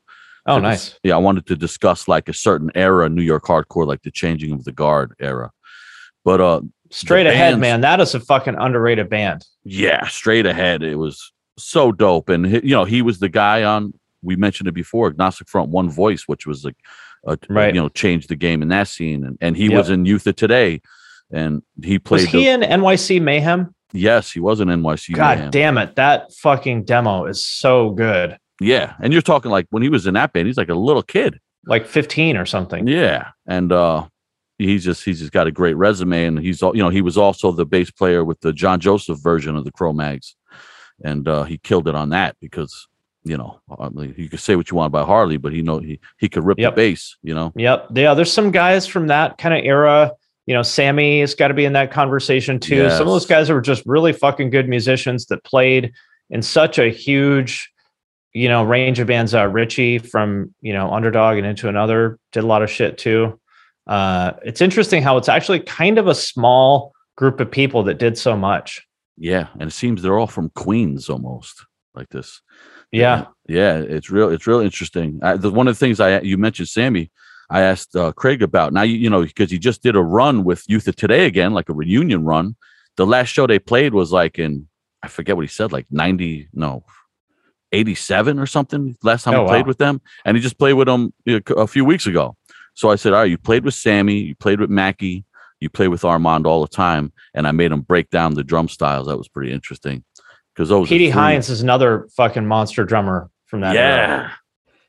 [0.47, 3.45] oh to dis- nice yeah, I wanted to discuss like a certain era New York
[3.47, 5.51] hardcore, like the changing of the guard era.
[6.25, 10.83] But uh, straight ahead bands- man that is a fucking underrated band yeah, straight ahead,
[10.85, 13.93] it was so dope, and he- you know he was the guy on.
[14.23, 16.77] We mentioned it before, Agnostic Front, One Voice, which was like,
[17.27, 17.75] a, Right.
[17.75, 19.73] you know, changed the game in that scene, and and he Yep.
[19.79, 20.81] was in Youth of Today,
[21.33, 22.23] and he played.
[22.23, 25.15] was he the, in nyc mayhem yes, he was an NYC.
[25.15, 25.51] god Mayhem.
[25.51, 29.89] damn it that fucking demo is so good Yeah, and you're talking like when he
[29.89, 31.39] was in that band, he's like a little kid.
[31.67, 34.07] like 15 or something Yeah, and uh,
[34.59, 37.17] he's just he's just got a great resume, and he's all you know he was
[37.19, 40.37] also the bass player with the John Joseph version of the Cro-Mags,
[41.05, 42.87] and uh, he killed it on that because
[43.25, 43.59] you know
[44.17, 46.59] you could say what you want about Harley, but he know he he could rip
[46.59, 46.73] Yep.
[46.73, 47.53] the bass, you know.
[47.57, 47.89] Yep.
[47.95, 50.13] Yeah, there's some guys from that kind of era.
[50.47, 52.91] You know, Sammy has got to be in that conversation too.
[52.91, 55.93] Some of those guys were just really fucking good musicians that played
[56.31, 57.71] in such a huge,
[58.33, 59.35] you know, range of bands.
[59.35, 63.41] Uh, Richie from you know Underdog and Into Another did a lot of shit too.
[63.87, 68.19] Uh, it's interesting how it's actually kind of a small group of people that did
[68.19, 68.87] so much.
[69.17, 71.65] Yeah, and it seems they're all from Queens almost
[71.95, 72.43] like this.
[72.91, 73.27] Yeah.
[73.49, 74.31] yeah, it's real.
[74.31, 75.19] It's real interesting.
[75.23, 77.11] I, the, one of the things I you mentioned, Sammy,
[77.51, 78.73] I asked uh, Craig about.
[78.73, 81.53] Now you, you know because he just did a run with Youth of Today again,
[81.53, 82.57] like a reunion run.
[82.97, 84.69] The last show they played was like in
[85.03, 86.85] I forget what he said, like ninety no.
[87.73, 89.69] 87 or something last time Oh, we played wow.
[89.69, 92.37] with them and he just played with them a few weeks ago
[92.75, 95.25] so i said all right you played with sammy you played with mackie
[95.59, 98.69] you play with armand all the time and i made him break down the drum
[98.69, 100.05] styles that was pretty interesting
[100.55, 103.75] because those Petey Hines is another fucking monster drummer from that.
[103.75, 104.33] era.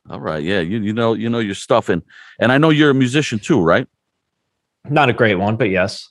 [0.10, 0.44] All right.
[0.44, 0.60] Yeah.
[0.62, 2.02] You you know you know your stuff and
[2.40, 3.88] and I know you're a musician too, right?
[4.88, 6.10] Not a great one, but yes.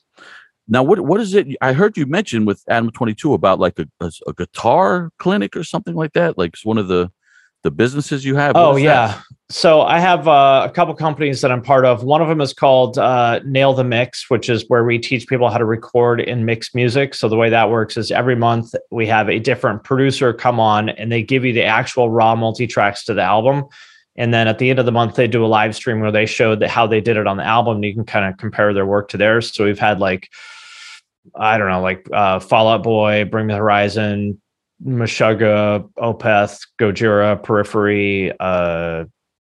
[0.67, 1.47] Now what what is it?
[1.61, 5.57] I heard you mention with Adam Twenty Two about like a, a a guitar clinic
[5.57, 6.39] or something like that.
[6.39, 7.11] Like it's one of the
[7.63, 8.57] the businesses you have.
[8.57, 9.09] Oh yeah.
[9.09, 9.23] that?
[9.55, 12.03] So I have uh, a couple companies that I'm part of.
[12.03, 15.49] One of them is called uh, Nail the Mix, which is where we teach people
[15.49, 17.15] how to record and mix music.
[17.15, 20.89] So the way that works is every month we have a different producer come on
[20.89, 23.67] and they give you the actual raw multi tracks to the album.
[24.17, 26.27] And then at the end of the month, they do a live stream where they
[26.27, 27.77] show that how they did it on the album.
[27.77, 29.55] And you can kind of compare their work to theirs.
[29.55, 30.33] So we've had like,
[31.37, 34.41] I don't know, like uh, Fall Out Boy, Bring the Horizon,
[34.85, 38.33] Meshuggah, Opeth, Gojira, Periphery.
[38.41, 39.05] Uh,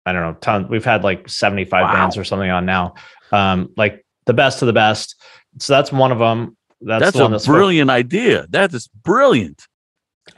[0.07, 0.69] I don't know, ton.
[0.69, 1.93] We've had like 75 Wow.
[1.93, 2.95] bands or something on now.
[3.33, 5.15] Um, like the best of the best.
[5.59, 6.57] So that's one of them.
[6.81, 8.47] That's, That's the one a that's brilliant idea.
[8.51, 9.67] That is brilliant.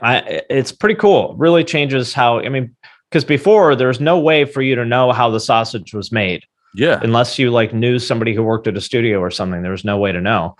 [0.01, 1.35] I, it's pretty cool.
[1.37, 2.75] Really changes how, I mean,
[3.09, 6.43] because before there's no way for you to know how the sausage was made
[6.75, 6.99] Yeah.
[7.03, 9.61] unless you like knew somebody who worked at a studio or something.
[9.61, 10.55] There was no way to know.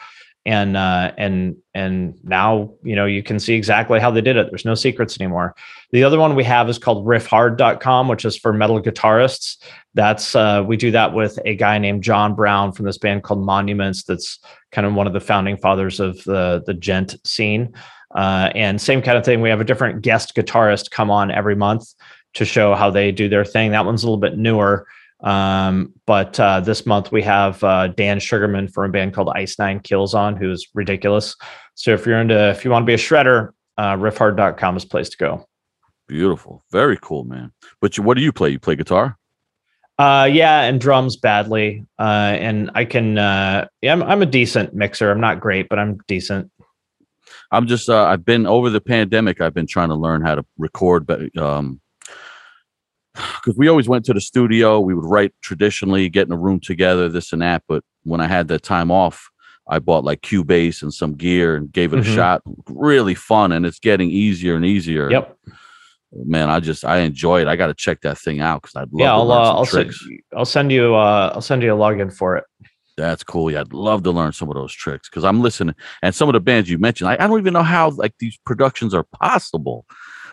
[0.47, 4.47] And uh, and and now you know you can see exactly how they did it.
[4.49, 5.53] There's no secrets anymore.
[5.91, 9.57] The other one we have is called riffhard.com, which is for metal guitarists.
[9.93, 13.45] That's uh, we do that with a guy named John Browne from this band called
[13.45, 14.03] Monuments.
[14.03, 14.39] That's
[14.71, 17.73] kind of one of the founding fathers of the the djent scene.
[18.15, 19.41] Uh, and same kind of thing.
[19.41, 21.93] We have a different guest guitarist come on every month
[22.35, 23.71] to show how they do their thing.
[23.71, 24.87] That one's a little bit newer.
[25.21, 29.57] Um, but uh, this month we have uh, Dan Sugarman from a band called Ice
[29.57, 31.35] Nine Kills on, who's ridiculous.
[31.75, 35.09] So if you're into, if you want to be a shredder, uh, riffhard.com is place
[35.09, 35.45] to go.
[36.07, 36.63] Beautiful.
[36.71, 37.51] Very cool, man.
[37.81, 38.49] But you, what do you play?
[38.49, 39.17] You play guitar?
[39.99, 41.85] Uh, yeah, and drums badly.
[41.99, 43.17] Uh, and I can.
[43.17, 45.11] Uh, yeah, I'm, I'm a decent mixer.
[45.11, 46.51] I'm not great, but I'm decent.
[47.51, 49.41] I'm just uh, I've been over the pandemic.
[49.41, 51.81] I've been trying to learn how to record, but um,
[53.43, 56.59] because we always went to the studio, we would write traditionally, get in a room
[56.59, 57.63] together, this and that.
[57.67, 59.29] But when I had that time off,
[59.69, 62.01] I bought like Cubase and some gear and gave it Mhm.
[62.01, 62.41] a shot.
[62.69, 65.11] Really fun, and it's getting easier and easier.
[65.11, 65.37] Yep.
[66.25, 66.49] man.
[66.49, 67.49] I just I enjoy it.
[67.49, 69.53] I got to check that thing out because I'd love yeah, to I'll learn uh,
[69.55, 69.93] I'll send.
[70.35, 72.45] I'll send you uh I'll send you a login for it.
[72.95, 73.51] That's cool.
[73.51, 75.75] Yeah, I'd love to learn some of those tricks because I'm listening.
[76.01, 78.39] And some of the bands you mentioned, I, I don't even know how like these
[78.45, 79.85] productions are possible.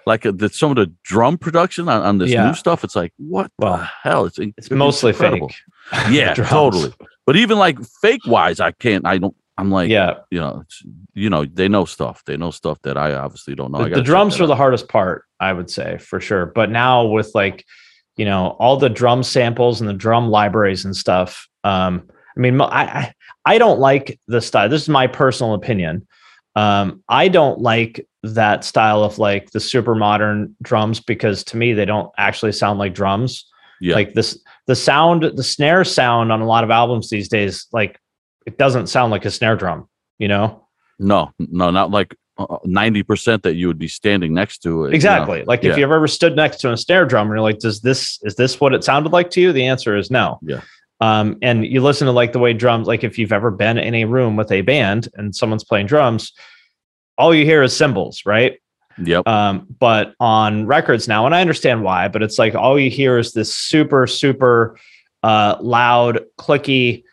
[0.07, 2.49] Like uh, the, some of the drum production on, on this Yeah.
[2.49, 4.27] new stuff, it's like what Well, the hell?
[4.27, 5.49] It's It's mostly incredible.
[5.91, 6.11] fake.
[6.11, 6.93] Yeah, totally.
[7.27, 9.07] But even like fake wise, I can't.
[9.07, 9.35] I don't.
[9.57, 10.83] I'm like, yeah, you know, it's,
[11.15, 12.25] you know, they know stuff.
[12.27, 13.89] They know stuff that I obviously don't know.
[13.89, 16.47] The, the drums are the hardest part, I would say for sure.
[16.47, 17.65] But now with like,
[18.17, 21.47] you know, all the drum samples and the drum libraries and stuff.
[21.63, 23.15] Um, I mean, I I,
[23.47, 24.69] I don't like the style.
[24.69, 26.07] This is my personal opinion.
[26.57, 31.73] Um, I don't like that style of like the super modern drums because to me
[31.73, 33.45] they don't actually sound like drums.
[33.81, 33.97] Yeah.
[33.97, 38.01] Like this, the sound, the snare sound on a lot of albums these days, like
[38.47, 39.89] it doesn't sound like a snare drum.
[40.19, 40.67] You know,
[40.99, 44.69] No, no, not like uh, ninety percent that you would be standing next to.
[44.69, 44.95] it, you know.
[44.95, 45.43] Exactly.
[45.45, 45.73] Like Yeah.
[45.73, 48.37] if you've ever stood next to a snare drum and you're like, does this is
[48.37, 49.53] this what it sounded like to you?
[49.53, 50.39] The answer is no.
[50.43, 50.61] Yeah.
[51.05, 53.95] Um, and you listen to like the way drums, like if you've ever been in
[53.95, 56.33] a room with a band and someone's playing drums,
[57.19, 58.59] all you hear is cymbals, right?
[59.05, 59.29] Yep.
[59.29, 63.19] Um, but on records now, and I understand why, but it's like all you hear
[63.19, 64.79] is this super, super
[65.23, 67.05] uh, loud, clicky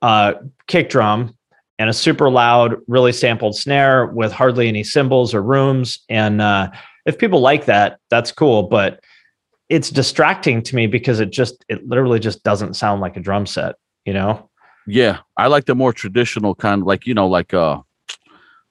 [0.00, 0.32] uh,
[0.66, 1.36] kick drum
[1.78, 5.98] and a super loud, really sampled snare with hardly any cymbals or rooms.
[6.08, 6.70] And uh,
[7.04, 8.62] if people like that, that's cool.
[8.62, 9.00] But
[9.72, 13.46] it's distracting to me because it just, it literally just doesn't sound like a drum
[13.46, 14.50] set, you know?
[14.86, 17.78] Yeah, I like the more traditional kind, of like you know, like uh,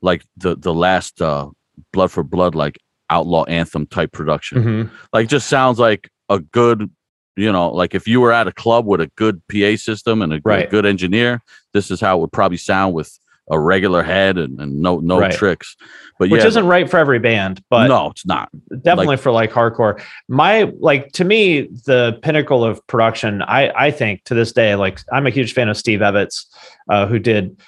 [0.01, 1.49] like the the last uh,
[1.93, 2.77] Blood for Blood, like
[3.09, 4.63] outlaw anthem type production.
[4.63, 4.89] Mhm.
[5.13, 6.89] Like, just sounds like a good,
[7.37, 10.33] you know, like if you were at a club with a good PA system and
[10.33, 10.69] a good, Right.
[10.69, 11.41] good engineer,
[11.73, 13.17] this is how it would probably sound with
[13.49, 15.31] a regular head and, and no no Right.
[15.33, 15.75] tricks.
[16.19, 18.49] But Which yeah, isn't right for every band, but no, it's not.
[18.83, 24.23] definitely for like hardcore my like to me the pinnacle of production i i think
[24.25, 26.45] to this day like i'm a huge fan of steve evans
[26.89, 27.59] uh, who did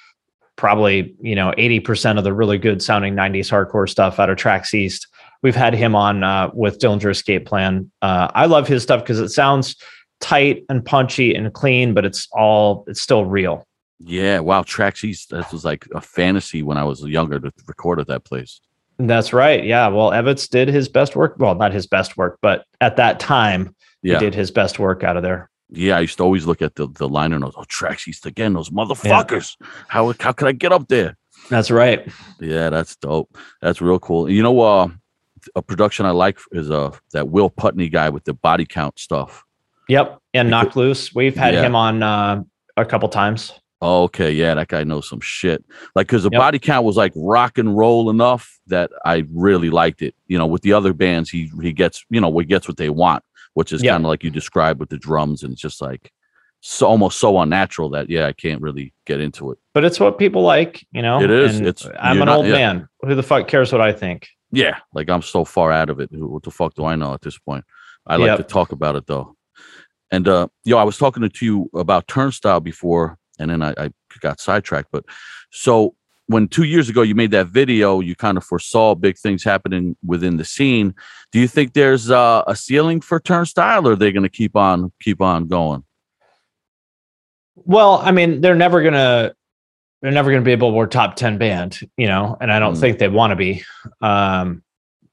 [0.56, 4.74] probably you know 80% of the really good sounding 90s hardcore stuff out of Trax
[4.74, 5.08] East
[5.42, 9.20] we've had him on uh, with dillinger escape plan uh, i love his stuff because
[9.20, 9.76] it sounds
[10.22, 13.66] tight and punchy and clean but it's all it's still real
[14.06, 15.30] Yeah, wow, Trax East.
[15.30, 18.60] That was like a fantasy when I was younger to record at that place.
[19.00, 22.64] that's right yeah well evans did his best work well not his best work but
[22.80, 25.98] at that time Yeah, he did his best work out of there yeah.
[25.98, 27.56] I used to always look at the the liner notes.
[27.58, 28.54] Oh, Trax East again.
[28.54, 29.56] Those motherfuckers.
[29.88, 31.18] How how could I get up there?
[31.50, 32.08] that's right
[32.40, 33.36] Yeah, that's dope.
[33.64, 34.30] That's real cool.
[34.30, 34.88] You know, uh,
[35.56, 39.44] a production I like is uh that Will Putney guy with the body count stuff.
[39.90, 40.20] Yep.
[40.36, 41.16] And Knocked Loose.
[41.16, 41.64] We've had Yeah.
[41.66, 42.44] him on uh,
[42.78, 43.52] a couple times.
[43.84, 45.64] Oh, okay, yeah, that guy knows some shit.
[45.94, 46.40] Like, cause the Yep.
[46.40, 50.16] body count was like rock and roll enough that I really liked it.
[50.28, 52.90] You know, with the other bands, he he gets you know he gets what they
[52.90, 53.24] want,
[53.56, 53.92] which is Yeah.
[53.94, 56.12] kind of like you described with the drums, and it's just like
[56.62, 59.58] so almost so unnatural that yeah, I can't really get into it.
[59.74, 61.22] But it's what people like, you know.
[61.22, 61.58] It is.
[61.58, 62.54] And It's- I'm an not- old yeah.
[62.54, 62.88] man.
[63.02, 64.30] Who the fuck cares what I think?
[64.52, 66.10] Yeah, like I'm so far out of it.
[66.12, 67.66] Who- What the fuck do I know at this point?
[68.08, 68.38] I like Yep.
[68.38, 69.36] to talk about it though.
[70.10, 73.90] And uh yo, I was talking to you about turnstile before, and then I, I
[74.20, 74.90] got sidetracked.
[74.92, 75.06] But
[75.52, 75.96] so
[76.28, 79.96] when two years ago you made that video, you kind of foresaw big things happening
[80.06, 80.96] within the scene.
[81.32, 84.56] Do you think there's uh, a ceiling for turnstile, or are they going to keep
[84.56, 85.84] on keep on going?
[87.56, 89.34] Well, I mean, they're never gonna
[90.02, 92.76] they're never gonna be able a Billboard top ten band, you know, and I don't
[92.76, 92.80] Mm.
[92.80, 93.64] think they want to be.
[94.02, 94.64] Um,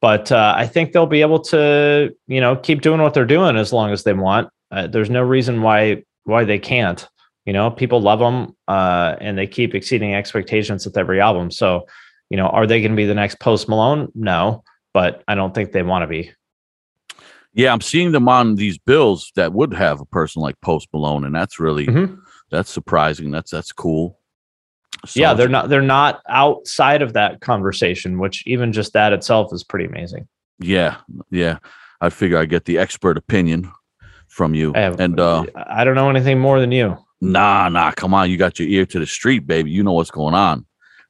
[0.01, 3.57] but uh, I think they'll be able to, you know, keep doing what they're doing
[3.57, 4.49] as long as they want.
[4.71, 7.07] Uh, there's no reason why why they can't.
[7.47, 11.51] You know, people love them, uh, and they keep exceeding expectations with every album.
[11.51, 11.87] So,
[12.29, 14.13] you know, are they going to be the next Post Malone?
[14.15, 14.63] No,
[14.93, 16.33] but I don't think they want to be.
[17.53, 21.25] Yeah, I'm seeing them on these bills that would have a person like Post Malone,
[21.25, 22.19] and that's really Mhm.
[22.51, 23.31] that's surprising.
[23.31, 24.19] That's that's cool.
[25.07, 29.53] So yeah, they're not they're not outside of that conversation, which even just that itself
[29.53, 30.29] is pretty amazing.
[30.61, 30.99] Yeah,
[31.31, 31.59] yeah.
[32.03, 33.73] I figure I get the expert opinion
[34.29, 34.73] from you.
[34.75, 36.99] Have- and uh I don't know anything more than you.
[37.21, 39.71] Nah, nah, come on, you got your ear to the street, baby.
[39.71, 40.67] You know what's going on.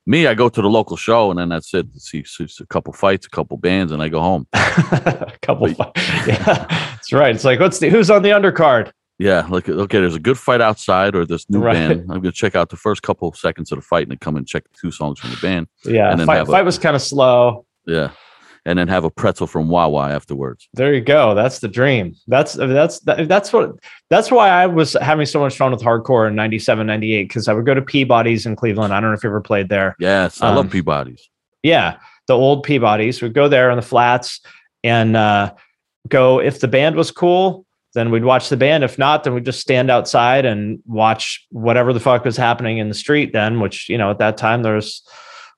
[0.06, 1.86] Me, I go to the local show and then that's it.
[2.00, 4.46] See, see a couple fights, a couple bands, and I go home.
[4.54, 5.72] a couple.
[5.74, 5.92] Fi-
[6.26, 7.34] yeah, that's right.
[7.34, 8.90] It's like, what's the who's on the undercard?
[9.18, 11.74] Yeah, look, okay, there's a good fight outside or this new Right.
[11.74, 12.00] band.
[12.10, 14.36] I'm gonna check out the first couple of seconds of the fight and then come
[14.36, 15.66] and check two songs from the band.
[15.84, 17.66] Yeah, And then fight, a- fight was kind of slow.
[17.86, 18.10] Yeah.
[18.66, 20.68] And then have a pretzel from Wawa afterwards.
[20.74, 21.34] There you go.
[21.34, 22.14] That's the dream.
[22.28, 23.72] That's that's that's what
[24.10, 27.54] that's why I was having so much fun with hardcore in 97, 98 because I
[27.54, 28.92] would go to Peabody's in Cleveland.
[28.92, 29.96] I don't know if you ever played there.
[29.98, 31.28] Yes, I Um, love Peabody's.
[31.62, 31.96] Yeah,
[32.26, 33.22] the old Peabody's.
[33.22, 34.40] We'd go there in the flats
[34.84, 35.54] and uh,
[36.08, 36.38] go.
[36.38, 38.84] If the band was cool, then we'd watch the band.
[38.84, 42.88] If not, then we'd just stand outside and watch whatever the fuck was happening in
[42.88, 43.32] the street.
[43.32, 45.02] Then, which you know, at that time there's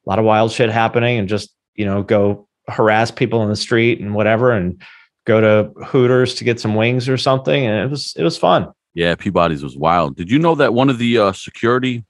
[0.07, 3.57] a lot of wild shit happening, and just you know, go harass people in the
[3.57, 4.81] street and whatever, and
[5.25, 7.67] go to Hooters to get some wings or something.
[7.67, 8.69] And it was it was fun.
[8.95, 10.17] Yeah, Peabody's was wild.
[10.17, 12.05] Did you know that one of the uh, security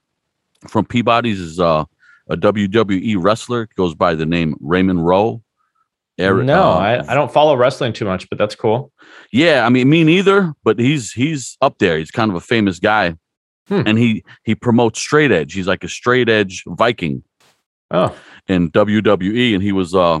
[0.67, 1.85] from Peabody's is uh,
[2.29, 3.69] a WWE wrestler?
[3.77, 5.41] Goes by the name Raymond Rowe.
[6.19, 8.91] Eric- no, uh, I, I don't follow wrestling too much, but that's cool.
[9.31, 10.53] Yeah, I mean, me neither.
[10.63, 11.97] But he's he's up there.
[11.97, 13.15] He's kind of a famous guy,
[13.69, 13.81] Hmm.
[13.87, 15.53] and he he promotes straight edge.
[15.53, 17.23] He's like a straight edge Viking
[17.89, 18.15] Oh,
[18.47, 19.95] in WWE, and he was.
[19.95, 20.19] uh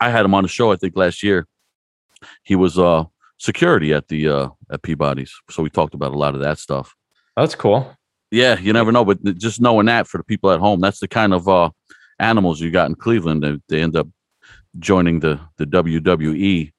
[0.00, 0.72] I had him on the show.
[0.72, 1.46] I think last year.
[2.42, 3.04] He was uh
[3.38, 6.94] security at the uh at Peabody's, so we talked about a lot of that stuff.
[7.36, 7.94] that's cool.
[8.30, 11.08] Yeah, you never know, but just knowing that for the people at home, that's the
[11.08, 11.70] kind of uh
[12.18, 13.42] animals you got in Cleveland.
[13.42, 14.08] They, they end up
[14.78, 16.72] joining the the WWE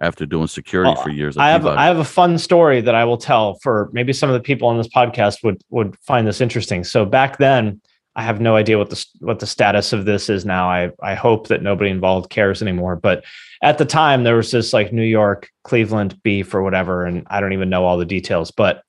[0.00, 1.36] after doing security Well, for years.
[1.36, 1.78] I have Peabody.
[1.78, 4.68] I have a fun story that I will tell for maybe some of the people
[4.68, 6.84] on this podcast would would find this interesting.
[6.84, 7.80] So back then,
[8.16, 10.68] I have no idea what the what the status of this is now.
[10.70, 12.96] I I hope that nobody involved cares anymore.
[12.96, 13.24] But
[13.62, 17.40] at the time, there was this like New York Cleveland beef or whatever, and I
[17.40, 18.50] don't even know all the details.
[18.52, 18.82] But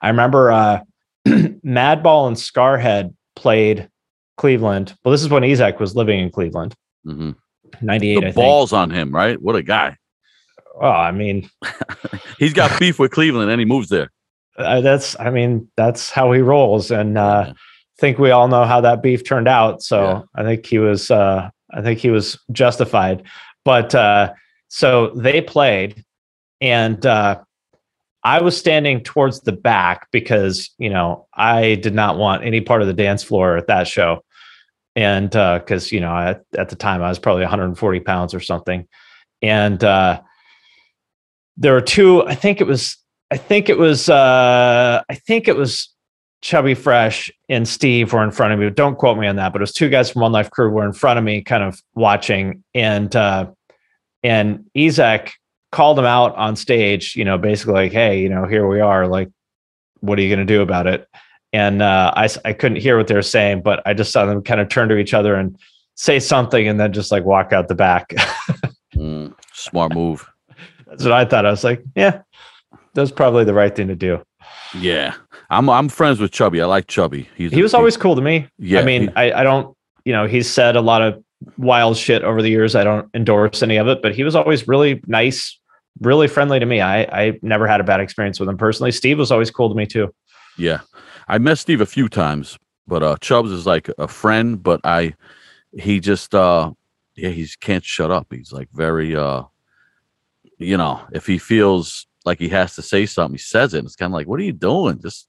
[0.00, 0.80] I remember uh,
[1.26, 3.88] Madball and Scarhead played
[4.36, 4.94] Cleveland.
[5.04, 6.74] Well, this is when Ezek was living in Cleveland,
[7.06, 7.34] Mhm.
[7.80, 8.34] ninety eight.
[8.34, 9.40] balls on him, right?
[9.40, 9.96] What a guy!
[10.80, 11.50] Oh, I mean,
[12.38, 14.10] He's got beef with Cleveland, and he moves there.
[14.56, 17.52] uh, that's i mean that's how he rolls and uh Yeah.
[17.98, 19.82] Think we all know how that beef turned out.
[19.82, 20.22] So Yeah.
[20.36, 23.22] i think he was uh i think he was justified.
[23.64, 24.32] But uh
[24.68, 26.04] so they played
[26.60, 27.40] and uh
[28.24, 32.82] i was standing towards the back because you know i did not want any part
[32.82, 34.22] of the dance floor at that show.
[34.96, 38.40] And uh because you know at, at the time i was probably 140 pounds or
[38.40, 38.86] something.
[39.42, 40.20] And uh
[41.56, 42.96] there were two i think it was
[43.30, 45.94] I think it was uh I think it was
[46.40, 48.70] Chubby Fresh and Steve were in front of me.
[48.70, 50.84] Don't quote me on that, but it was two guys from One Life Crew were
[50.84, 53.46] in front of me, kind of watching, and uh
[54.22, 55.30] and Ezek
[55.70, 59.06] called him out on stage, you know, basically like, hey, you know, here we are,
[59.06, 59.28] like,
[60.00, 61.08] what are you gonna do about it?
[61.52, 64.42] And uh I, I couldn't hear what they were saying, but I just saw them
[64.42, 65.58] kind of turn to each other and
[65.94, 68.14] say something and then just like walk out the back.
[68.98, 70.28] Mm, smart move.
[70.86, 71.46] That's what I thought.
[71.46, 72.22] I was like, yeah,
[72.94, 74.22] that's probably the right thing to do.
[74.74, 75.14] Yeah,
[75.50, 76.60] I'm I'm friends with Chubby.
[76.60, 77.28] I like Chubby.
[77.36, 78.46] He's he was always cool to me.
[78.58, 79.74] Yeah, I mean, he- I, I don't,
[80.04, 81.22] you know, he's said a lot of
[81.56, 82.74] wild shit over the years.
[82.74, 85.58] I don't endorse any of it, but he was always really nice,
[86.00, 86.80] really friendly to me.
[86.80, 88.92] I, I never had a bad experience with him personally.
[88.92, 90.12] Steve was always cool to me too.
[90.58, 90.80] Yeah.
[91.28, 95.14] I met Steve a few times, but uh Chubbs is like a friend, but I
[95.78, 96.72] he just uh
[97.16, 98.26] yeah, he can't shut up.
[98.30, 99.44] He's like very uh
[100.58, 103.84] you know, if he feels like he has to say something, he says it.
[103.84, 105.00] It's kind of like, what are you doing?
[105.00, 105.28] Just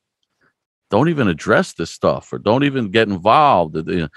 [0.90, 3.76] don't even address this stuff or don't even get involved.
[3.76, 4.08] You know,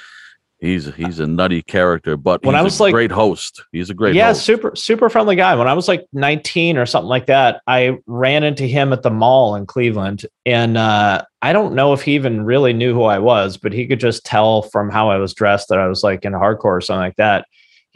[0.61, 3.65] He's he's a nutty character, but When he's I was a like- great host.
[3.73, 4.45] He's a great yeah, host.
[4.45, 5.57] super super friendly guy.
[5.57, 9.11] When I was like 19 or something like that, I ran into him at the
[9.11, 13.19] mall in Cleveland, and uh, I don't know if he even really knew who I
[13.19, 16.25] was, but he could just tell from how I was dressed that I was like
[16.25, 17.45] in hardcore or something like that.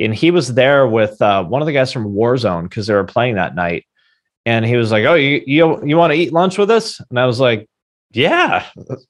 [0.00, 3.04] And he was there with uh, one of the guys from Warzone because they were
[3.04, 3.86] playing that night,
[4.44, 7.20] and he was like, "Oh, you you you want to eat lunch with us?" And
[7.20, 7.68] I was like,
[8.16, 8.64] "Yeah,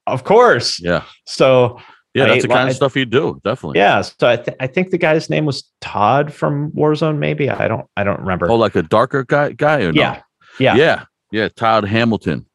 [0.07, 1.81] of course." Yeah, So
[2.15, 3.41] yeah, I that's the kind li- of stuff you do.
[3.45, 3.79] Definitely.
[3.79, 7.19] yeah, so I, th- I think the guy's name was Todd from Warzone.
[7.19, 8.51] Maybe I don't I don't remember.
[8.51, 10.01] Oh, like a darker guy, guy or no?
[10.03, 10.23] yeah,
[10.59, 11.49] yeah, yeah, yeah.
[11.49, 12.47] Todd Hamilton.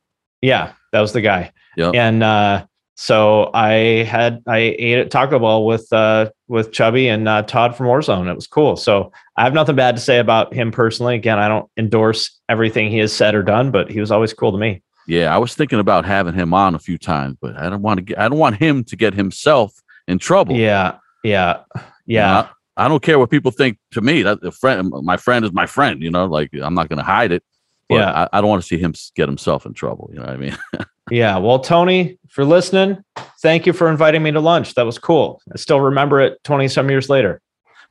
[0.42, 1.52] yeah, that was the guy.
[1.78, 1.96] Yep.
[1.96, 7.28] And uh, so I had I ate at Taco Bell with uh, with Chubby and
[7.30, 8.30] uh, Todd from Warzone.
[8.30, 8.76] It was cool.
[8.76, 11.16] So I have nothing bad to say about him personally.
[11.16, 14.52] Again, I don't endorse everything he has said or done, but he was always cool
[14.52, 14.82] to me.
[15.08, 17.98] Yeah, I was thinking about having him on a few times, but I don't want
[17.98, 18.20] to get.
[18.20, 20.56] I don't want him to get himself in trouble.
[20.56, 22.48] Yeah, yeah, You know, yeah.
[22.78, 24.22] I, I don't care what people think to me.
[24.24, 26.02] That a friend, my friend is my friend.
[26.02, 27.44] You know, like I'm not going to hide it.
[27.90, 28.28] But Yeah.
[28.32, 30.10] I, I don't want to see him get himself in trouble.
[30.14, 30.58] You know what I mean?
[31.10, 31.38] Yeah.
[31.40, 33.04] Well, Tony, for listening,
[33.42, 34.76] thank you for inviting me to lunch.
[34.76, 35.42] That was cool.
[35.54, 37.42] I still remember it 20 some years later.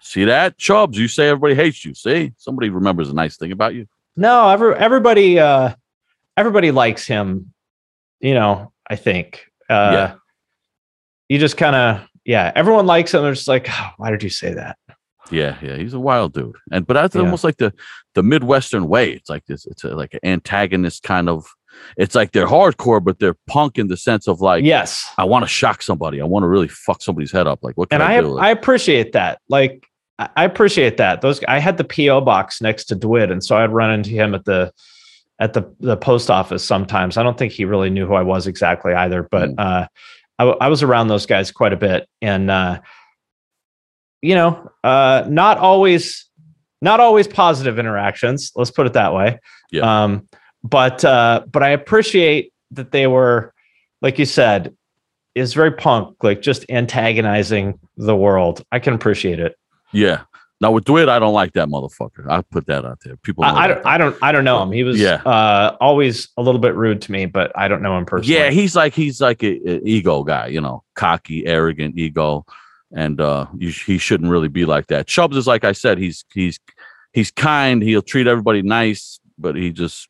[0.01, 0.57] See that?
[0.57, 1.93] Chubbs, you say everybody hates you.
[1.93, 2.33] See?
[2.39, 3.87] Somebody remembers a nice thing about you.
[4.17, 5.75] No, every, everybody, uh,
[6.41, 7.53] everybody likes him.
[8.21, 9.45] You know, I think.
[9.69, 10.15] Uh, Yeah.
[11.29, 12.51] You just kind of, yeah.
[12.57, 13.23] Everyone likes him.
[13.23, 14.77] They're just like, oh, why did you say that?
[15.31, 16.57] Yeah, yeah, he's a wild dude.
[16.73, 17.23] And but that's Yeah.
[17.23, 17.73] almost like the
[18.15, 19.13] the Midwestern way.
[19.13, 21.47] It's like this, it's a, like an antagonist kind of
[21.97, 25.05] it's like they're hardcore, but they're punk in the sense of like yes.
[25.19, 26.21] I want to shock somebody.
[26.21, 27.61] I want to really fuck somebody's head up.
[27.63, 28.39] Like what can and I, I do?
[28.39, 29.41] I appreciate that.
[29.49, 29.87] Like
[30.19, 31.21] I I appreciate that.
[31.21, 34.35] Those I had the PO box next to Dwid, and so I'd run into him
[34.35, 34.73] at the
[35.41, 37.17] at the the post office sometimes.
[37.17, 39.55] I don't think he really knew who I was exactly either, but Mm.
[39.59, 39.87] uh,
[40.39, 42.81] I, I was around those guys quite a bit, and uh,
[44.23, 46.27] you know, uh, not always
[46.83, 48.53] not always positive interactions.
[48.55, 49.39] Let's put it that way.
[49.73, 50.05] Yeah.
[50.05, 50.29] Um,
[50.63, 53.53] but uh, but I appreciate that they were,
[54.03, 54.75] like you said,
[55.35, 58.63] is very punk, like just antagonizing the world.
[58.73, 59.57] I can appreciate it.
[59.93, 60.23] yeah.
[60.61, 62.29] Now with Dwight, I don't like that motherfucker.
[62.29, 63.17] I put that out there.
[63.17, 64.73] People I, I don't, I don't, I don't know him.
[64.73, 65.23] He was, Yeah.
[65.25, 68.39] uh, always a little bit rude to me, but I don't know him personally.
[68.39, 72.45] Yeah, he's like he's like a, a ego guy, you know, cocky, arrogant, ego,
[72.95, 75.07] and uh, you, he shouldn't really be like that.
[75.07, 76.59] Chubbs is like I said, he's he's
[77.13, 77.83] he's kind.
[77.83, 80.09] He'll treat everybody nice, but he just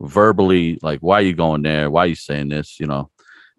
[0.00, 1.90] verbally like, why are you going there?
[1.90, 2.80] Why are you saying this?
[2.80, 3.09] You know,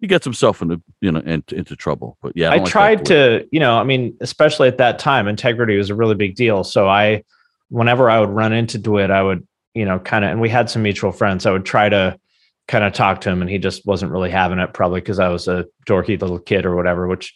[0.02, 2.18] he gets himself into you know into, into trouble.
[2.20, 5.28] But yeah, I, don't like tried to, you know, I mean, especially at that time,
[5.28, 6.64] Integrity was a really big deal.
[6.64, 7.22] So I,
[7.68, 10.68] whenever I would run into Dwight, I would, you know, kind of, and we had
[10.68, 11.46] some mutual friends.
[11.46, 12.18] I would try to
[12.66, 15.28] kind of talk to him, and he just wasn't really having it, probably because I
[15.28, 17.06] was a dorky little kid or whatever.
[17.06, 17.32] Which,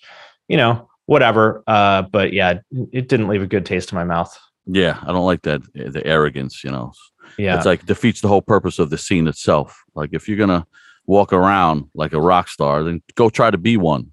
[0.49, 1.63] you know, whatever.
[1.69, 2.59] Uh, but yeah,
[2.93, 4.37] it didn't leave a good taste in my mouth.
[4.67, 6.65] Yeah, I don't like that the arrogance.
[6.65, 6.93] You know,
[7.39, 9.85] Yeah, it's like defeats the whole purpose of the scene itself.
[9.95, 10.67] Like if you're gonna
[11.07, 14.13] walk around like a rock star, then go try to be one.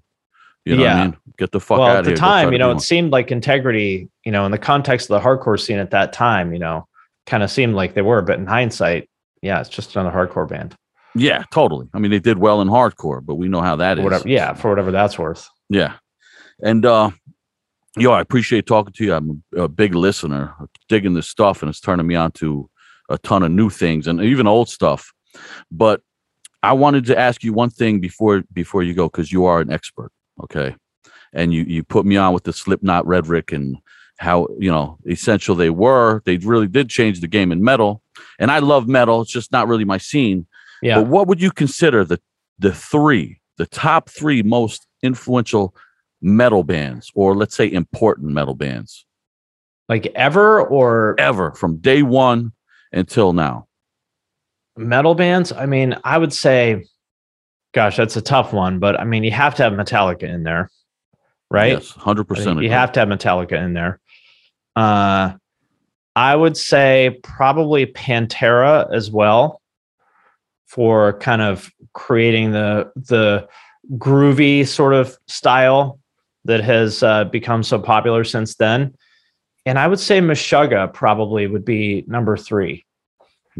[0.64, 0.96] You know what Yeah.
[0.96, 1.16] I mean?
[1.36, 2.16] Get the fuck well, out at of the here.
[2.16, 2.76] Go try time, you know, one.
[2.76, 6.12] it seemed like Integrity, you know, in the context of the hardcore scene at that
[6.12, 6.86] time, you know,
[7.26, 8.22] kind of seemed like they were.
[8.22, 9.10] But in hindsight,
[9.42, 10.74] yeah, it's just another hardcore band.
[11.14, 11.88] Yeah, totally.
[11.92, 14.04] I mean, they did well in hardcore, but we know how that is.
[14.04, 14.28] whatever.
[14.28, 15.48] Yeah, for whatever that's worth.
[15.68, 15.94] Yeah.
[16.62, 17.10] And uh
[17.96, 19.14] yo, I appreciate talking to you.
[19.14, 20.54] I'm a, a big listener,
[20.88, 22.68] digging this stuff, and it's turning me on to
[23.08, 25.12] a ton of new things and even old stuff.
[25.70, 26.00] But
[26.64, 29.70] I wanted to ask you one thing before before you go, because you are an
[29.70, 30.10] expert,
[30.42, 30.74] okay?
[31.32, 33.76] And you you put me on with the Slipknot rhetoric and
[34.18, 36.22] how you know essential they were.
[36.24, 38.02] They really did change the game in metal,
[38.38, 39.20] and I love metal.
[39.20, 40.46] It's just not really my scene.
[40.80, 41.00] Yeah.
[41.00, 42.18] But what would you consider the
[42.58, 45.74] the three, the top three most influential
[46.22, 49.04] metal bands, or let's say important metal bands
[49.88, 52.52] like ever or ever from day one
[52.92, 53.66] until now?
[54.76, 55.52] Metal bands?
[55.52, 56.84] I mean, I would say,
[57.72, 60.70] gosh, that's a tough one, but I mean, you have to have Metallica in there,
[61.50, 61.72] right?
[61.72, 62.62] Yes, hundred I think percent.
[62.62, 64.00] You have to have Metallica in there.
[64.76, 65.34] Uh,
[66.16, 69.60] I would say probably Pantera as well
[70.66, 73.48] for kind of creating the the
[73.96, 75.98] groovy sort of style
[76.44, 78.94] that has uh, become so popular since then.
[79.66, 82.84] And I would say Meshuggah probably would be number three.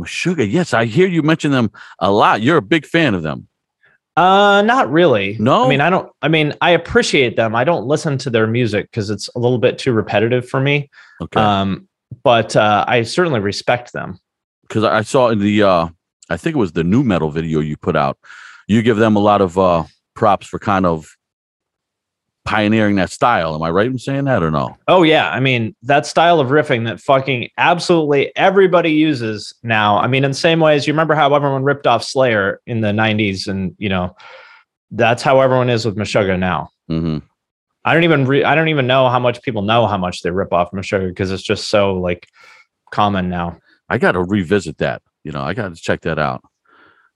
[0.05, 0.45] Sugar.
[0.45, 1.71] Yes, I hear you mention them
[2.01, 2.43] a lot.
[2.43, 3.47] You're a big fan of them.
[4.17, 5.37] Uh, not really.
[5.41, 5.65] No?
[5.65, 6.11] I mean, I don't.
[6.23, 7.55] I mean, I appreciate them.
[7.57, 10.89] I don't listen to their music because it's a little bit too repetitive for me.
[11.21, 11.41] Okay.
[11.41, 11.89] Um,
[12.23, 14.19] but uh, I certainly respect them.
[14.69, 15.89] because I saw in the uh
[16.31, 18.17] I think it was the nu metal video you put out.
[18.69, 19.85] You give them a lot of uh
[20.15, 21.17] props for kind of
[22.45, 23.55] pioneering that style.
[23.55, 24.77] Am I right in saying that or no?
[24.89, 29.99] Oh yeah, I mean that style of riffing that fucking absolutely everybody uses now.
[29.99, 32.81] I mean, in the same way as you remember how everyone ripped off Slayer in
[32.81, 34.15] the '90s, and you know,
[34.91, 36.71] that's how everyone is with Meshuggah now.
[36.89, 37.19] hmm
[37.87, 40.31] I don't even re- I don't even know how much people know how much they
[40.31, 42.29] rip off Meshuggah because it's just so like
[42.91, 43.59] common now.
[43.89, 45.03] I got to revisit that.
[45.23, 46.43] You know, I got to check that out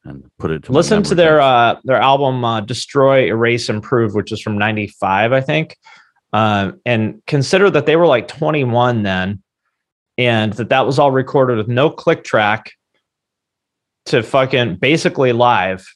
[0.05, 0.65] and put it.
[0.65, 5.33] To Listen to their uh, their album uh, "Destroy, Erase, Improve," which is from '95,
[5.33, 5.77] I think.
[6.33, 9.43] Um, and consider that they were like 21 then,
[10.19, 12.73] and that that was all recorded with no click track
[14.07, 15.87] to fucking basically live.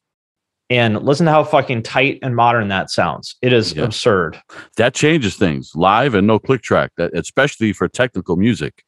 [0.70, 3.36] And listen to how fucking tight and modern that sounds.
[3.42, 3.82] It is Yeah.
[3.84, 4.40] absurd.
[4.78, 6.92] that changes things live and no click track.
[6.96, 8.82] That especially for technical music.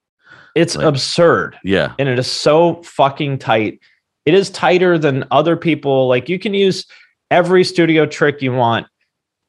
[0.55, 0.87] It's Right.
[0.87, 1.59] absurd.
[1.63, 3.81] Yeah, and it is so fucking tight.
[4.27, 6.09] It is tighter than other people.
[6.09, 6.87] Like you can use
[7.31, 8.87] every studio trick you want.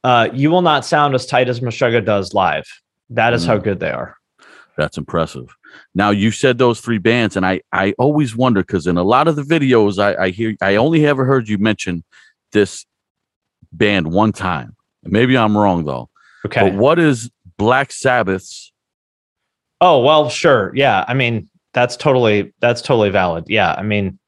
[0.03, 2.65] Uh, you will not sound as tight as Meshuggah does live.
[3.09, 3.63] That is how Mm.
[3.63, 4.15] good they are.
[4.78, 5.47] that's impressive.
[5.93, 9.28] Now you said those three bands, and I I always wonder because in a lot
[9.30, 12.03] of the videos I, I hear I only ever heard you mention
[12.51, 12.86] this
[13.71, 14.76] band one time.
[15.03, 16.09] Maybe I'm wrong though.
[16.45, 16.61] Okay.
[16.61, 18.73] But what is Black Sabbath's?
[19.80, 20.71] Oh well, sure.
[20.76, 23.45] Yeah, I mean that's totally that's totally valid.
[23.47, 24.19] Yeah, I mean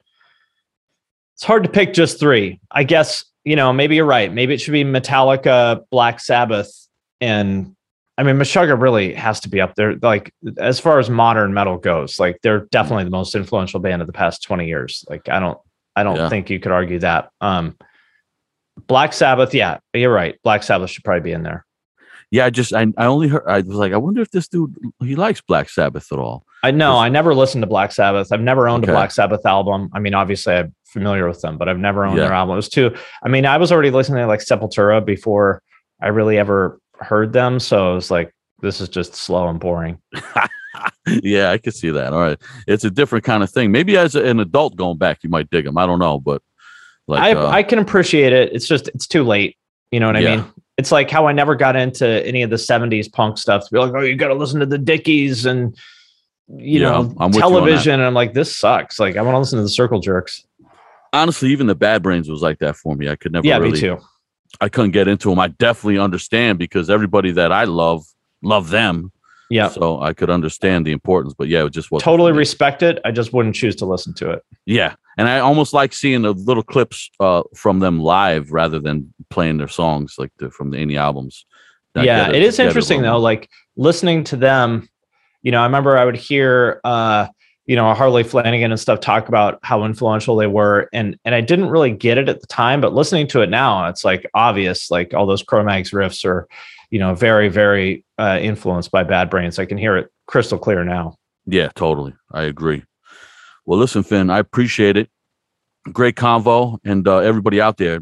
[1.38, 2.60] it's hard to pick just three.
[2.72, 4.34] I guess you know maybe you're right.
[4.34, 6.70] Maybe it should be Metallica, Black Sabbath,
[7.22, 7.76] and
[8.18, 9.96] I mean Meshuggah really has to be up there.
[10.02, 14.08] Like as far as modern metal goes, like they're definitely the most influential band of
[14.08, 15.06] the past twenty years.
[15.10, 15.58] Like I don't
[15.96, 16.30] I don't Yeah.
[16.30, 17.30] think you could argue that.
[17.40, 17.78] Um,
[18.88, 20.36] Black Sabbath, yeah, you're right.
[20.44, 21.66] Black Sabbath should probably be in there.
[22.30, 24.76] Yeah, I just I, I only heard I was like, I wonder if this dude
[25.02, 26.44] he likes Black Sabbath at all.
[26.64, 26.98] I know.
[26.98, 28.32] I never listened to Black Sabbath.
[28.32, 28.92] I've never owned Okay.
[28.92, 29.90] a Black Sabbath album.
[29.94, 32.26] I mean, obviously, I'm familiar with them, but I've never owned Yeah.
[32.26, 32.96] their albums too.
[33.24, 35.62] I mean, I was already listening to like Sepultura before
[36.02, 40.00] I really ever heard them, so it was like, this is just slow and boring.
[41.24, 42.14] yeah, I could see that.
[42.14, 43.72] All right, it's a different kind of thing.
[43.72, 45.78] Maybe as an adult going back, you might dig them.
[45.78, 46.42] I don't know, but
[47.08, 48.52] like, I uh, I can appreciate it.
[48.54, 49.58] It's just it's too late.
[49.92, 50.36] You know what I Yeah.
[50.38, 50.46] mean?
[50.78, 53.64] It's like how I never got into any of the '70s punk stuff.
[53.66, 55.76] To be like, oh, you got to listen to the Dickies and
[56.50, 57.94] you Yeah, know I'm television.
[57.94, 59.00] And I'm like, this sucks.
[59.00, 60.46] Like, I want to listen to the Circle Jerks.
[61.14, 63.10] Honestly, even the Bad Brains was like that for me.
[63.10, 63.74] I could never Yeah, really.
[63.74, 63.98] me too.
[64.62, 65.40] I couldn't get into them.
[65.40, 68.06] I definitely understand because everybody that I love
[68.42, 69.12] love them.
[69.50, 73.00] Yeah, So I could understand the importance, but yeah, it just was totally respect it.
[73.06, 74.44] I just wouldn't choose to listen to it.
[74.66, 79.14] Yeah, and I almost like seeing the little clips uh, from them live rather than
[79.30, 81.46] playing their songs like the, from the, any albums.
[81.96, 83.24] I yeah, get it is interesting little though.
[83.24, 84.90] Like listening to them,
[85.44, 87.28] you know, I remember I would hear, uh,
[87.68, 91.42] you know, Harley Flanagan and stuff talk about how influential they were, and and I
[91.42, 94.90] didn't really get it at the time, but listening to it now, it's like obvious.
[94.90, 96.48] Like all those Cro-Mags riffs are,
[96.90, 99.60] you know, very very uh, influenced by Bad Brains.
[99.60, 101.18] I can hear it crystal clear now.
[101.46, 102.14] Yeah, totally.
[102.32, 102.84] I agree.
[103.66, 105.10] Well, listen, Finn, I appreciate it.
[105.92, 108.00] Great convo, and uh, everybody out there,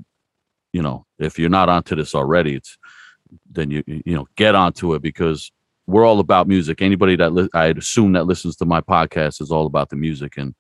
[0.74, 2.78] you know, if you're not onto this already, it's
[3.50, 5.52] then you you know get onto it because
[5.88, 6.82] we're all about music.
[6.82, 10.38] Anybody that li- I'd assume that listens to my podcast is all about the music,
[10.38, 10.56] and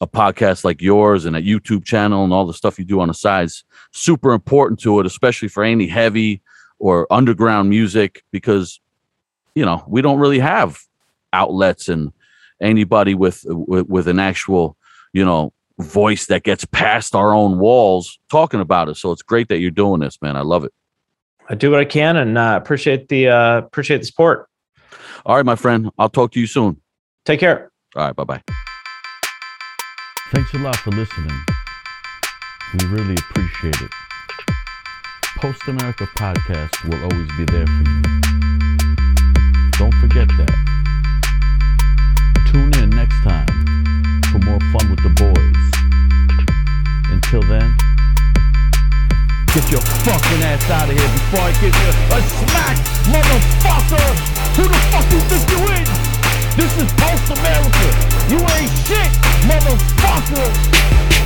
[0.00, 3.08] a podcast like yours and a YouTube channel and all the stuff you do on
[3.08, 6.42] the sides super important to it, especially for any heavy
[6.78, 8.80] or underground music because
[9.54, 10.80] you know we don't really have
[11.32, 12.12] outlets and
[12.60, 14.76] anybody with with, with an actual
[15.12, 19.48] you know voice that gets past our own walls talking about it so it's great
[19.48, 20.72] that you're doing this man i love it
[21.48, 24.48] I do what I can, and uh, appreciate the uh, appreciate the support.
[25.26, 26.80] All right my friend i'll talk to you soon
[27.24, 27.70] Take care.
[27.96, 28.42] all right bye-bye
[30.32, 31.30] Thanks a lot for listening.
[32.80, 33.90] We really appreciate it.
[35.36, 38.02] Post America Podcast will always be there for you.
[39.72, 40.56] Don't forget that.
[42.50, 45.62] Tune in next time for more fun with the boys.
[47.12, 47.76] Until then,
[49.54, 52.76] get your fucking ass out of here before I give you a smack,
[53.12, 54.08] motherfucker!
[54.56, 55.92] Who the fuck you think you is?
[56.56, 57.86] This is Post America.
[58.32, 59.12] You ain't shit,
[59.44, 61.21] motherfucker.